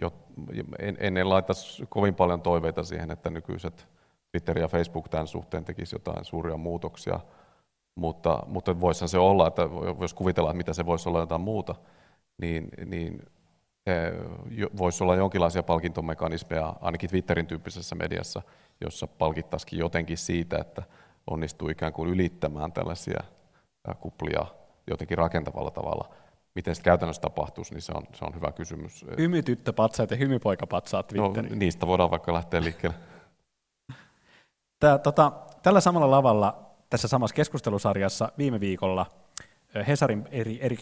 [0.00, 0.12] jo,
[0.78, 1.52] en, en laita
[1.88, 3.88] kovin paljon toiveita siihen, että nykyiset
[4.32, 7.20] Twitter ja Facebook tämän suhteen tekisi jotain suuria muutoksia,
[7.94, 9.62] mutta, mutta voisihan se olla, että
[10.00, 11.74] jos kuvitellaan, että mitä se voisi olla jotain muuta,
[12.38, 13.22] niin, niin
[14.78, 18.42] voisi olla jonkinlaisia palkintomekanismeja ainakin Twitterin tyyppisessä mediassa,
[18.84, 20.82] jossa palkittaisikin jotenkin siitä, että
[21.30, 23.20] onnistuu ikään kuin ylittämään tällaisia
[24.00, 24.46] kuplia
[24.90, 26.08] jotenkin rakentavalla tavalla.
[26.54, 29.06] Miten se käytännössä tapahtuisi, niin se on, se on hyvä kysymys.
[29.18, 31.52] Hymytyttöpatsaat ja hymypoikapatsaat Twitteriin.
[31.52, 32.98] No, niistä voidaan vaikka lähteä liikkeelle.
[34.80, 35.32] Tää, tota,
[35.62, 39.06] tällä samalla lavalla tässä samassa keskustelusarjassa viime viikolla
[39.86, 40.76] Hesarin eri, eri,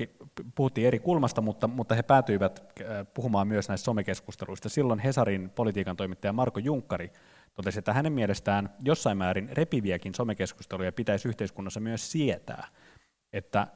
[0.55, 2.81] puhuttiin eri kulmasta, mutta, mutta he päätyivät
[3.15, 4.69] puhumaan myös näistä somekeskusteluista.
[4.69, 7.13] Silloin Hesarin politiikan toimittaja Marko Junkkari
[7.55, 12.69] totesi, että hänen mielestään jossain määrin repiviäkin somekeskusteluja pitäisi yhteiskunnassa myös sietää.
[13.33, 13.67] Että,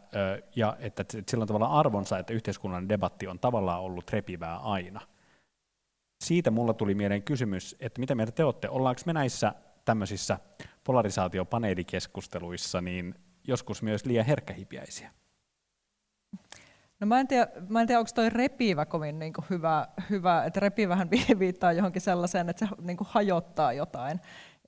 [0.56, 5.00] ja että sillä on tavalla arvonsa, että yhteiskunnallinen debatti on tavallaan ollut repivää aina.
[6.24, 9.54] Siitä mulla tuli mieleen kysymys, että mitä mieltä te olette, ollaanko me näissä
[9.84, 10.38] tämmöisissä
[10.84, 13.14] polarisaatiopaneelikeskusteluissa niin
[13.44, 15.10] joskus myös liian herkkähipiäisiä?
[17.00, 20.44] No mä en tiedä, mä en tiedä onko toi repivä kovin niin kuin hyvä, hyvä,
[20.44, 24.20] että repivähän viittaa johonkin sellaiseen, että se niin kuin hajottaa jotain.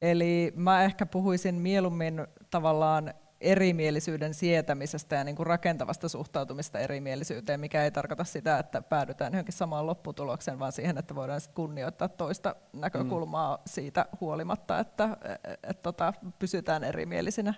[0.02, 7.84] Eli mä ehkä puhuisin mieluummin tavallaan erimielisyyden sietämisestä ja niin kuin rakentavasta suhtautumista erimielisyyteen, mikä
[7.84, 13.56] ei tarkoita sitä, että päädytään johonkin samaan lopputulokseen, vaan siihen, että voidaan kunnioittaa toista näkökulmaa
[13.56, 13.62] mm.
[13.66, 17.54] siitä huolimatta, että et, et, tota, pysytään erimielisinä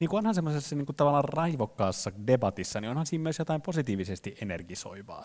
[0.00, 4.34] niin kuin onhan semmoisessa niin kuin tavallaan raivokkaassa debatissa, niin onhan siinä myös jotain positiivisesti
[4.40, 5.24] energisoivaa.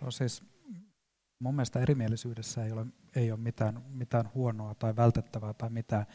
[0.00, 0.42] No siis
[1.38, 2.86] mun mielestä erimielisyydessä ei ole,
[3.16, 6.06] ei ole mitään, mitään huonoa tai vältettävää tai mitään,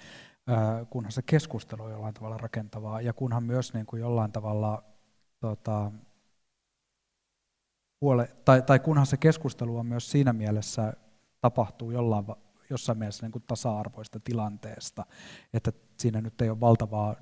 [0.89, 4.83] kunhan se keskustelu on jollain tavalla rakentavaa ja kunhan myös niin kuin jollain tavalla
[5.39, 5.91] tota,
[8.01, 10.93] huole, tai, tai kunhan se keskustelu on myös siinä mielessä
[11.41, 12.25] tapahtuu jollain
[12.71, 15.05] jossain mielessä niin kuin tasa-arvoista tilanteesta,
[15.53, 17.15] että siinä nyt ei ole valtavaa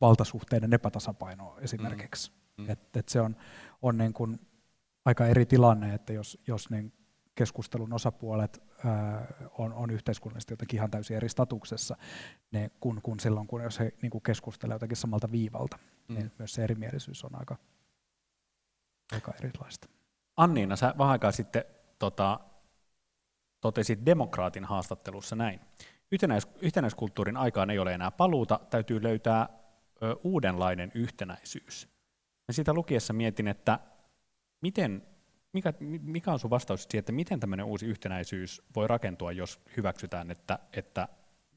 [0.00, 2.30] valtasuhteiden epätasapainoa esimerkiksi.
[2.30, 2.64] Mm.
[2.64, 2.70] Mm.
[2.70, 3.36] Et, et se on,
[3.82, 4.40] on niin kuin
[5.04, 6.92] aika eri tilanne, että jos, jos niin
[7.34, 9.26] keskustelun osapuolet ää,
[9.58, 11.96] on, on yhteiskunnallisesti jotenkin ihan täysin eri statuksessa,
[12.52, 15.78] ne, kun, kun silloin, kun jos he niin kuin keskustelee jotenkin samalta viivalta,
[16.08, 16.14] mm.
[16.14, 17.56] niin myös se erimielisyys on aika,
[19.12, 19.88] aika erilaista.
[20.36, 21.64] Anniina, sä vähän aikaa sitten
[21.98, 22.40] tota,
[23.64, 25.60] totesi demokraatin haastattelussa näin.
[26.12, 29.48] Yhtenäis- yhtenäiskulttuurin aikaan ei ole enää paluuta, täytyy löytää
[30.02, 31.88] ö, uudenlainen yhtenäisyys.
[32.48, 33.78] Ja sitä lukiessa mietin, että
[34.62, 35.02] miten
[35.52, 40.30] mikä, mikä on sun vastaus siihen, että miten tämmöinen uusi yhtenäisyys voi rakentua, jos hyväksytään,
[40.30, 41.08] että, että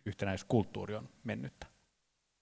[0.06, 1.68] yhtenäiskulttuuri on mennyttä?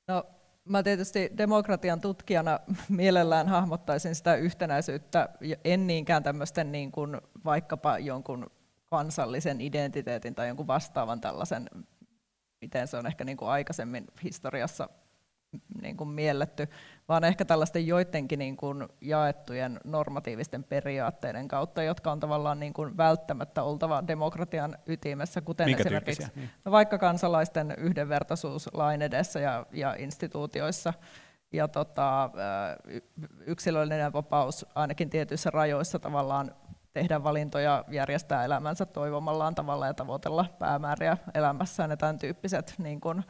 [0.08, 0.24] No,
[0.66, 2.60] mä tietysti demokratian tutkijana
[2.90, 5.30] mielellään hahmottaisin sitä yhtenäisyyttä,
[5.64, 8.52] en niinkään tämmöisten niin kuin vaikkapa jonkun
[8.90, 11.70] kansallisen identiteetin tai jonkun vastaavan tällaisen,
[12.62, 14.90] miten se on ehkä niin kuin aikaisemmin historiassa
[15.82, 16.68] niin kuin mielletty,
[17.10, 22.98] vaan ehkä tällaisten joidenkin niin kuin jaettujen normatiivisten periaatteiden kautta, jotka on tavallaan niin kuin
[22.98, 26.50] välttämättä oltava demokratian ytimessä, kuten Minkä esimerkiksi niin.
[26.66, 30.94] no vaikka kansalaisten yhdenvertaisuus lain edessä ja, ja instituutioissa,
[31.54, 32.30] ja tota,
[33.46, 36.56] yksilöllinen vapaus ainakin tietyissä rajoissa tavallaan
[36.96, 43.24] tehdä valintoja, järjestää elämänsä toivomallaan tavalla ja tavoitella päämääriä elämässään ja tämän tyyppiset niin kuin,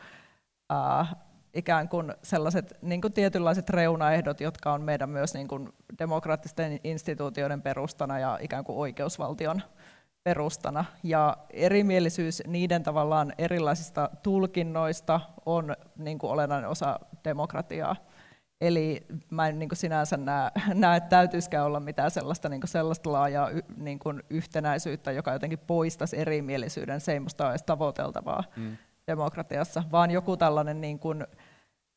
[0.71, 1.15] äh,
[1.53, 7.61] ikään kuin sellaiset niin kuin tietynlaiset reunaehdot, jotka on meidän myös niin kuin demokraattisten instituutioiden
[7.61, 9.61] perustana ja ikään kuin oikeusvaltion
[10.23, 10.85] perustana.
[11.03, 17.95] Ja erimielisyys niiden tavallaan erilaisista tulkinnoista on niin kuin olennainen osa demokratiaa.
[18.61, 22.69] Eli mä en niin kuin sinänsä näe, näe, että täytyisikään olla mitään sellaista, niin kuin
[22.69, 27.01] sellaista laajaa niin kuin yhtenäisyyttä, joka jotenkin poistaisi erimielisyyden.
[27.01, 28.43] Se ei musta ole edes tavoiteltavaa.
[28.55, 28.77] Mm
[29.07, 31.27] demokratiassa, vaan joku tällainen niin kuin,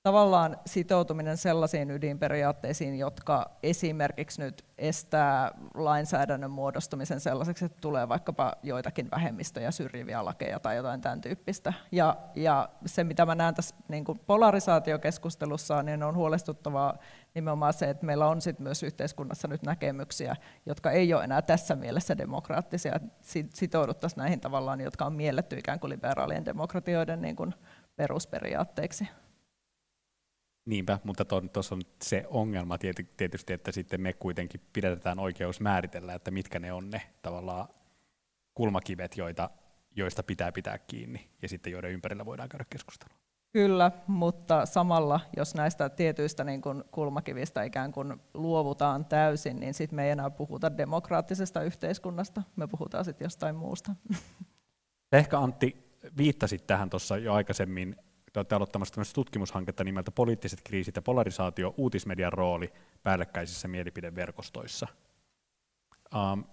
[0.03, 9.11] tavallaan sitoutuminen sellaisiin ydinperiaatteisiin, jotka esimerkiksi nyt estää lainsäädännön muodostumisen sellaiseksi, että tulee vaikkapa joitakin
[9.11, 11.73] vähemmistöjä syrjiviä lakeja tai jotain tämän tyyppistä.
[11.93, 16.99] Ja, ja se, mitä mä näen tässä niin kuin polarisaatiokeskustelussa, niin on huolestuttavaa
[17.35, 20.37] nimenomaan se, että meillä on sit myös yhteiskunnassa nyt näkemyksiä,
[20.67, 23.01] jotka ei ole enää tässä mielessä demokraattisia,
[23.55, 27.55] sitouduttaisiin näihin tavallaan, jotka on mielletty ikään kuin liberaalien demokratioiden niin kuin
[27.97, 29.09] perusperiaatteiksi.
[30.69, 32.79] Niinpä, mutta tuossa on se ongelma
[33.17, 37.69] tietysti, että sitten me kuitenkin pidetään oikeus määritellä, että mitkä ne on ne tavallaan
[38.55, 39.51] kulmakivet, joita,
[39.97, 43.17] joista pitää pitää kiinni ja sitten joiden ympärillä voidaan käydä keskustelua.
[43.53, 49.97] Kyllä, mutta samalla, jos näistä tietyistä niin kuin kulmakivistä ikään kuin luovutaan täysin, niin sitten
[49.97, 53.95] me ei enää puhuta demokraattisesta yhteiskunnasta, me puhutaan sitten jostain muusta.
[55.13, 57.97] Ehkä Antti viittasit tähän tuossa jo aikaisemmin
[58.33, 62.73] te olette aloittamassa tämmöistä tutkimushanketta nimeltä Poliittiset kriisit ja polarisaatio, uutismedian rooli
[63.03, 64.87] päällekkäisissä mielipideverkostoissa.
[66.15, 66.45] Um,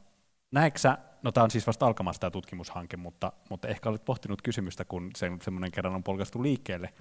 [0.51, 0.79] näetkö
[1.21, 5.11] no tämä on siis vasta alkamassa tämä tutkimushanke, mutta, mutta ehkä olet pohtinut kysymystä, kun
[5.15, 6.93] se, semmoinen kerran on polkastu liikkeelle.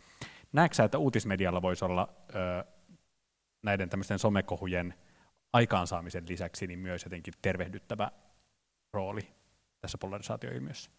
[0.52, 2.64] Näetkö että uutismedialla voisi olla ö,
[3.62, 4.94] näiden tämmöisten somekohujen
[5.52, 8.10] aikaansaamisen lisäksi niin myös jotenkin tervehdyttävä
[8.92, 9.28] rooli
[9.80, 10.90] tässä polarisaatioilmiössä?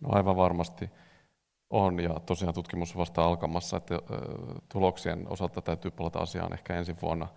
[0.00, 0.90] No aivan varmasti
[1.70, 3.98] on, ja tosiaan tutkimus vasta alkamassa, että
[4.72, 7.28] tuloksien osalta täytyy palata asiaan ehkä ensi vuonna.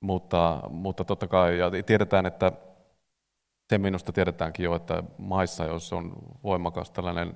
[0.00, 2.52] Mutta, mutta totta kai, ja tiedetään, että
[3.68, 6.12] se minusta tiedetäänkin jo, että maissa, joissa on
[6.42, 7.34] voimakas tällainen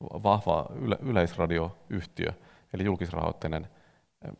[0.00, 2.32] vahva yle, yleisradioyhtiö,
[2.74, 3.68] eli julkisrahoitteinen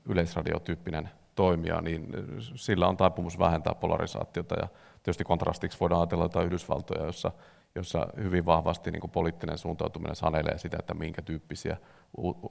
[0.09, 2.09] yleisradiotyyppinen toimija, niin
[2.55, 4.55] sillä on taipumus vähentää polarisaatiota.
[4.55, 4.69] Ja
[5.03, 7.33] tietysti kontrastiksi voidaan ajatella jotain Yhdysvaltoja, jossa
[7.75, 11.77] jossa hyvin vahvasti niin kuin poliittinen suuntautuminen sanelee sitä, että minkä tyyppisiä,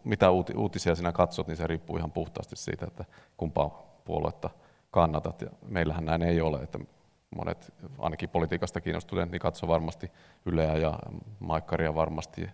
[0.03, 3.05] mitä uutisia sinä katsot, niin se riippuu ihan puhtaasti siitä, että
[3.37, 4.49] kumpaa puoluetta
[4.91, 5.41] kannatat.
[5.41, 6.79] Ja meillähän näin ei ole, että
[7.35, 10.11] monet, ainakin politiikasta kiinnostuneet, niin katsoo varmasti
[10.45, 10.99] Yleä ja
[11.39, 12.49] Maikkaria varmasti,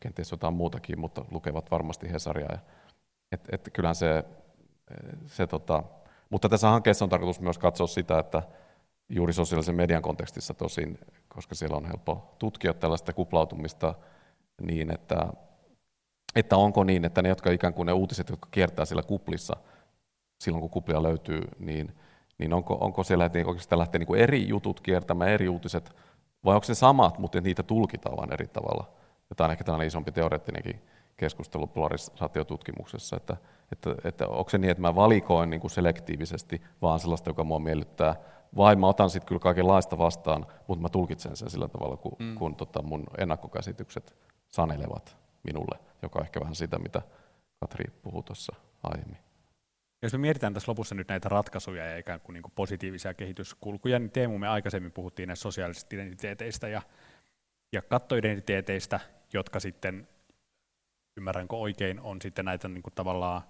[0.00, 2.52] kenties jotain muutakin, mutta lukevat varmasti Hesaria.
[2.52, 2.58] Ja,
[3.32, 4.24] et, et kyllähän se,
[5.26, 5.82] se tota,
[6.30, 8.42] mutta tässä hankkeessa on tarkoitus myös katsoa sitä, että
[9.08, 10.98] juuri sosiaalisen median kontekstissa tosin,
[11.28, 13.94] koska siellä on helppo tutkia tällaista kuplautumista
[14.62, 15.32] niin, että,
[16.36, 19.56] että onko niin, että ne, jotka ikään kuin ne uutiset, jotka kiertää siellä kuplissa,
[20.40, 21.96] silloin kun kuplia löytyy, niin,
[22.38, 25.96] niin onko, onko siellä, että oikeastaan lähtee niin eri jutut kiertämään, eri uutiset,
[26.44, 28.90] vai onko se samat, mutta niitä tulkitaan vain eri tavalla.
[29.30, 30.82] Ja tämä on ehkä tällainen isompi teoreettinenkin
[31.16, 33.36] keskustelu polarisaatiotutkimuksessa, että,
[33.72, 37.58] että, että onko se niin, että mä valikoin niin kuin selektiivisesti vaan sellaista, joka mua
[37.58, 38.16] miellyttää,
[38.56, 42.34] vai mä otan sitten kyllä kaikenlaista vastaan, mutta mä tulkitsen sen sillä tavalla, kun, mm.
[42.34, 44.16] kun tota mun ennakkokäsitykset
[44.48, 47.02] sanelevat minulle, joka on ehkä vähän sitä, mitä
[47.60, 49.18] Katri puhui tuossa aiemmin.
[50.02, 53.98] Jos me mietitään tässä lopussa nyt näitä ratkaisuja ja ikään kuin, niin kuin positiivisia kehityskulkuja,
[53.98, 56.82] niin Teemu, me aikaisemmin puhuttiin näistä sosiaalisista identiteeteistä ja,
[57.72, 59.00] ja kattoidentiteeteistä,
[59.32, 60.08] jotka sitten,
[61.16, 63.42] ymmärränkö oikein, on sitten näitä niin kuin tavallaan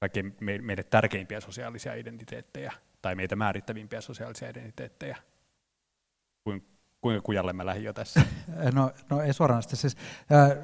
[0.00, 2.72] kaikkein meille tärkeimpiä sosiaalisia identiteettejä,
[3.02, 5.16] tai meitä määrittävimpiä sosiaalisia identiteettejä.
[7.02, 8.20] kuinka kujalle mä lähdin jo tässä?
[8.74, 9.32] no, no ei.
[9.60, 9.96] Siis,
[10.32, 10.58] äh,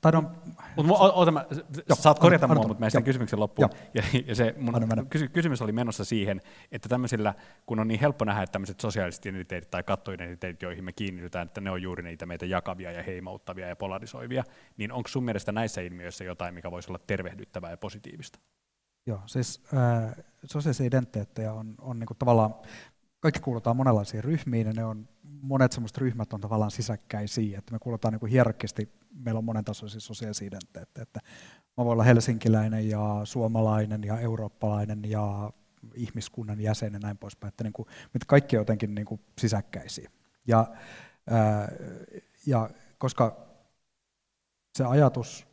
[0.00, 0.30] taidon...
[0.76, 1.44] Mut, oota, mä,
[1.88, 3.70] jo, saat korjata mua, mutta mä sen kysymyksen loppuun.
[3.94, 6.40] Ja, ja se mun kysy, kysymys oli menossa siihen,
[6.72, 7.34] että tämmöisillä,
[7.66, 11.60] kun on niin helppo nähdä, että tämmöiset sosiaaliset identiteetit tai kattoidentiteetit, joihin me kiinnitytään, että
[11.60, 14.44] ne on juuri niitä meitä jakavia ja heimouttavia ja polarisoivia,
[14.76, 18.38] niin onko sun mielestä näissä ilmiöissä jotain, mikä voisi olla tervehdyttävää ja positiivista?
[19.06, 22.54] Joo, siis äh, sosiaalisia identiteettejä on, on niin kuin tavallaan,
[23.20, 27.78] kaikki kuulutaan monenlaisiin ryhmiin ja ne on, monet semmoiset ryhmät on tavallaan sisäkkäisiä, että me
[27.78, 31.20] kuulutaan niin kuin hierarkisesti, meillä on monentasoisia sosiaalisia identiteettejä, että
[31.76, 35.50] mä voin olla helsinkiläinen ja suomalainen ja eurooppalainen ja
[35.94, 37.88] ihmiskunnan jäsen ja näin poispäin, että niin kuin,
[38.26, 40.10] kaikki on jotenkin niin kuin sisäkkäisiä.
[40.46, 40.66] Ja,
[41.30, 41.68] ää,
[42.46, 43.46] ja koska
[44.78, 45.46] se ajatus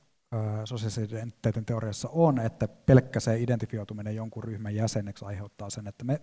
[0.66, 6.22] sosiaalisen identiteetin teoriassa on, että pelkkä se identifioituminen jonkun ryhmän jäseneksi aiheuttaa sen, että me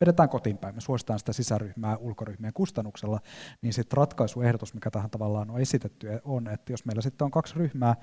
[0.00, 3.20] vedetään kotiin päin, me suositaan sitä sisäryhmää ulkoryhmien kustannuksella,
[3.62, 7.54] niin sitten ratkaisuehdotus, mikä tähän tavallaan on esitetty, on, että jos meillä sitten on kaksi
[7.54, 7.96] ryhmää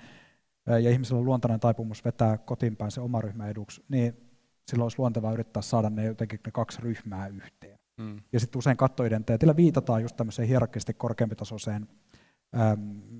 [0.65, 4.31] ja ihmisellä on luontainen taipumus vetää kotiin päin se oma ryhmä eduksi, niin
[4.67, 7.79] silloin olisi luontevaa yrittää saada ne jotenkin ne kaksi ryhmää yhteen.
[7.97, 8.21] Mm.
[8.33, 11.87] Ja sitten usein kattoidentiteetillä viitataan just tämmöiseen hierarkkisesti korkeampitasoiseen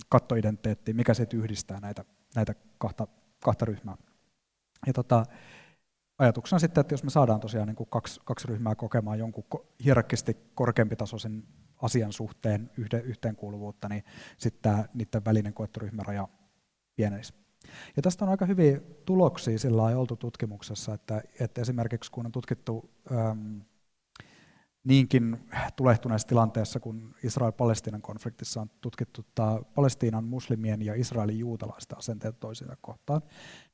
[0.09, 2.05] kattoidentiteettiin, mikä sitten yhdistää näitä,
[2.36, 3.07] näitä kahta,
[3.43, 3.97] kahta ryhmää.
[4.88, 5.25] Ja tota,
[6.17, 9.43] ajatuksena sitten, että jos me saadaan tosiaan niin kuin kaksi, kaksi ryhmää kokemaan jonkun
[9.86, 11.43] hierarkkisesti korkeampitasoisen
[11.82, 14.03] asian suhteen yhden, yhteenkuuluvuutta, niin
[14.38, 16.27] sitten niiden välinen koettu ryhmäraja
[16.95, 17.34] pienenisi.
[17.95, 22.89] Ja tästä on aika hyviä tuloksia sillä oltu tutkimuksessa, että, että esimerkiksi kun on tutkittu
[23.11, 23.61] äm,
[24.84, 29.25] niinkin tulehtuneessa tilanteessa, kun Israel-Palestiinan konfliktissa on tutkittu
[29.75, 33.21] Palestiinan muslimien ja Israelin juutalaisten asenteet toisiinsa kohtaan,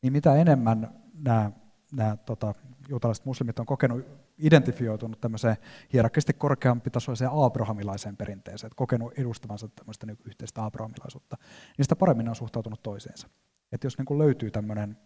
[0.02, 1.52] niin mitä enemmän nämä,
[1.92, 2.54] nämä tota,
[2.90, 4.06] juutalaiset muslimit on kokenut
[4.38, 5.58] identifioitunut tämmöiseen
[5.94, 11.38] hierarkisesti korkeampi tasoiseen abrahamilaiseen perinteeseen, että kokenut edustavansa tämmöistä niin yhteistä abrahamilaisuutta,
[11.78, 13.28] niin sitä paremmin on suhtautunut toisiinsa.
[13.72, 14.98] Että jos niin kuin löytyy tämmöinen,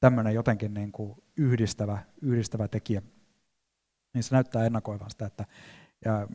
[0.00, 3.02] tämmöinen jotenkin niin kuin yhdistävä, yhdistävä tekijä,
[4.14, 5.44] niin se näyttää ennakoivan sitä, että
[6.04, 6.28] ja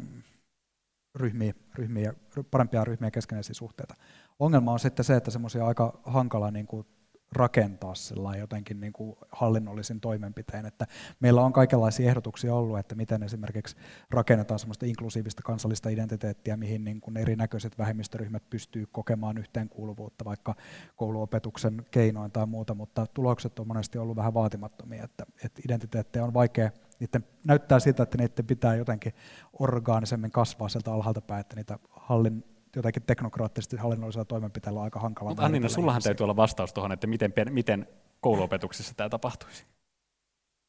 [1.16, 2.14] ryhmiä, ryhmiä,
[2.52, 3.96] parempia ryhmiä keskenäisiä suhteita.
[4.40, 6.88] Ongelma on sitten se, että semmoisia aika hankala niin kuin
[7.32, 10.66] rakentaa sillä jotenkin niin kuin hallinnollisin toimenpiteen.
[10.66, 10.88] Että
[11.20, 13.76] meillä on kaikenlaisia ehdotuksia ollut, että miten esimerkiksi
[14.10, 20.56] rakennetaan semmoista inklusiivista kansallista identiteettiä, mihin niin kuin erinäköiset vähemmistöryhmät pystyy kokemaan yhteenkuuluvuutta vaikka
[20.96, 26.34] kouluopetuksen keinoin tai muuta, mutta tulokset on monesti ollut vähän vaatimattomia, että, että identiteettejä on
[26.34, 29.14] vaikea niiden näyttää siltä, että niiden pitää jotenkin
[29.60, 32.44] orgaanisemmin kasvaa sieltä alhaalta päin, että niitä hallin,
[32.76, 35.30] jotenkin teknokraattisesti hallinnollisella toimenpiteellä aika hankala.
[35.30, 37.88] Mutta Annina, sullahan täytyy olla vastaus tuohon, että miten, miten
[38.22, 39.66] kouluopetuksessa tämä tapahtuisi.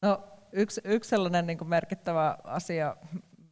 [0.01, 2.95] No, yksi, yksi sellainen niin kuin merkittävä asia,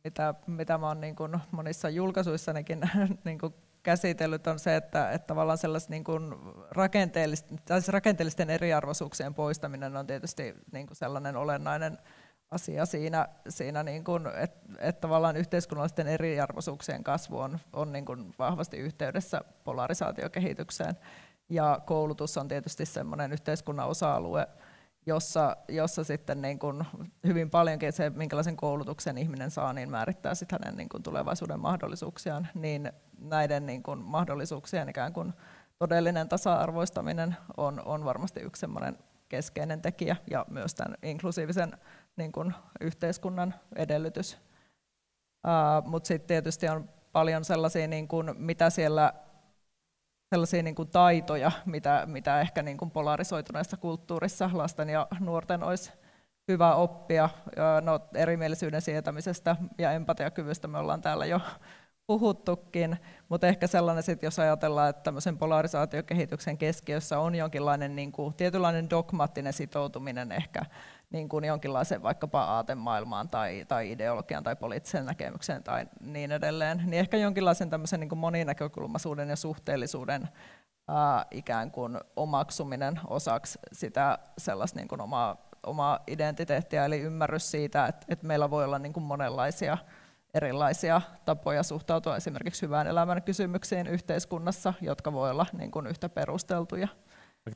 [0.04, 2.82] mitä, mitä mä oon niin kuin monissa julkaisuissanikin
[3.26, 3.54] niin kuin
[3.84, 5.58] käsitellyt, on se, että, että tavallaan
[5.90, 6.36] niin kuin
[6.72, 11.98] rakenteellisten, siis rakenteellisten eriarvoisuuksien poistaminen on tietysti niin kuin sellainen olennainen
[12.52, 18.34] asia siinä, siinä niin kuin, että, että tavallaan yhteiskunnallisten eriarvoisuuksien kasvu on, on niin kuin
[18.40, 20.96] vahvasti yhteydessä polarisaatiokehitykseen.
[21.50, 24.48] Ja koulutus on tietysti sellainen yhteiskunnan osa-alue,
[25.06, 26.86] jossa, jossa sitten niin kuin
[27.28, 32.48] hyvin paljonkin se, minkälaisen koulutuksen ihminen saa, niin määrittää sitten hänen niin kuin tulevaisuuden mahdollisuuksiaan.
[32.54, 35.34] Niin näiden niin kuin mahdollisuuksien ikään kuin
[35.80, 38.66] todellinen tasa-arvoistaminen on, on varmasti yksi
[39.30, 41.78] keskeinen tekijä ja myös tämän inklusiivisen
[42.18, 44.38] niin kuin yhteiskunnan edellytys.
[45.86, 49.14] Mutta sitten tietysti on paljon sellaisia, niin kuin, mitä siellä,
[50.30, 55.92] sellaisia niin kuin taitoja, mitä, mitä ehkä niin kuin polarisoituneessa kulttuurissa lasten ja nuorten olisi
[56.48, 57.30] hyvä oppia.
[57.82, 61.42] No, erimielisyyden sietämisestä ja empatiakyvystä me ollaan täällä jo
[62.08, 62.98] puhuttukin,
[63.30, 68.90] mutta ehkä sellainen sit, jos ajatellaan, että tämmöisen polarisaatiokehityksen keskiössä on jonkinlainen niin kuin, tietynlainen
[68.90, 70.66] dogmaattinen sitoutuminen ehkä
[71.10, 77.00] niin kuin jonkinlaiseen vaikkapa aatemaailmaan tai, tai ideologian tai poliittiseen näkemykseen tai niin edelleen, niin
[77.00, 80.30] ehkä jonkinlaisen tämmöisen niin kuin moninäkökulmaisuuden ja suhteellisuuden
[80.88, 87.86] ää, ikään kuin omaksuminen osaksi sitä sellaista niin kuin omaa, omaa identiteettiä, eli ymmärrys siitä,
[87.86, 89.78] että, että meillä voi olla niin kuin monenlaisia
[90.34, 96.88] erilaisia tapoja suhtautua esimerkiksi hyvään elämän kysymyksiin yhteiskunnassa, jotka voi olla niin kuin yhtä perusteltuja.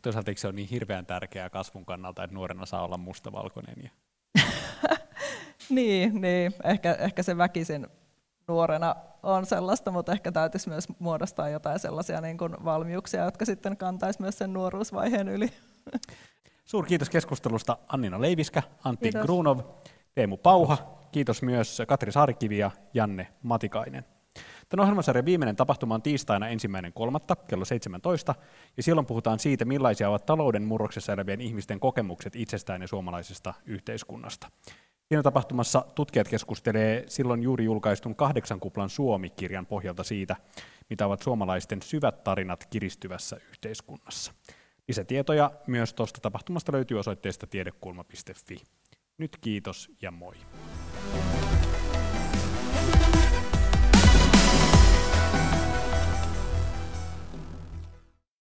[0.01, 3.75] Toisaalta se on niin hirveän tärkeää kasvun kannalta, että nuorena saa olla mustavalkoinen?
[3.83, 3.89] Ja...
[5.69, 6.53] niin, niin.
[6.63, 7.87] Ehkä, ehkä se väkisin
[8.47, 13.77] nuorena on sellaista, mutta ehkä täytyisi myös muodostaa jotain sellaisia niin kuin valmiuksia, jotka sitten
[13.77, 15.53] kantaisi myös sen nuoruusvaiheen yli.
[16.65, 19.21] Suur kiitos keskustelusta Annina Leiviskä, Antti kiitos.
[19.21, 19.59] Grunov,
[20.15, 20.99] Teemu Pauha.
[21.11, 24.05] Kiitos myös Katri Saarikivi ja Janne Matikainen.
[24.69, 28.35] Tämän ohjelmasarjan viimeinen tapahtuma on tiistaina ensimmäinen kolmatta kello 17,
[28.77, 34.51] ja silloin puhutaan siitä, millaisia ovat talouden murroksessa elävien ihmisten kokemukset itsestään ja suomalaisesta yhteiskunnasta.
[35.07, 40.35] Siinä tapahtumassa tutkijat keskustelee silloin juuri julkaistun kahdeksan kuplan Suomi-kirjan pohjalta siitä,
[40.89, 44.33] mitä ovat suomalaisten syvät tarinat kiristyvässä yhteiskunnassa.
[44.87, 48.57] Lisätietoja myös tuosta tapahtumasta löytyy osoitteesta tiedekulma.fi.
[49.17, 50.35] Nyt kiitos ja moi.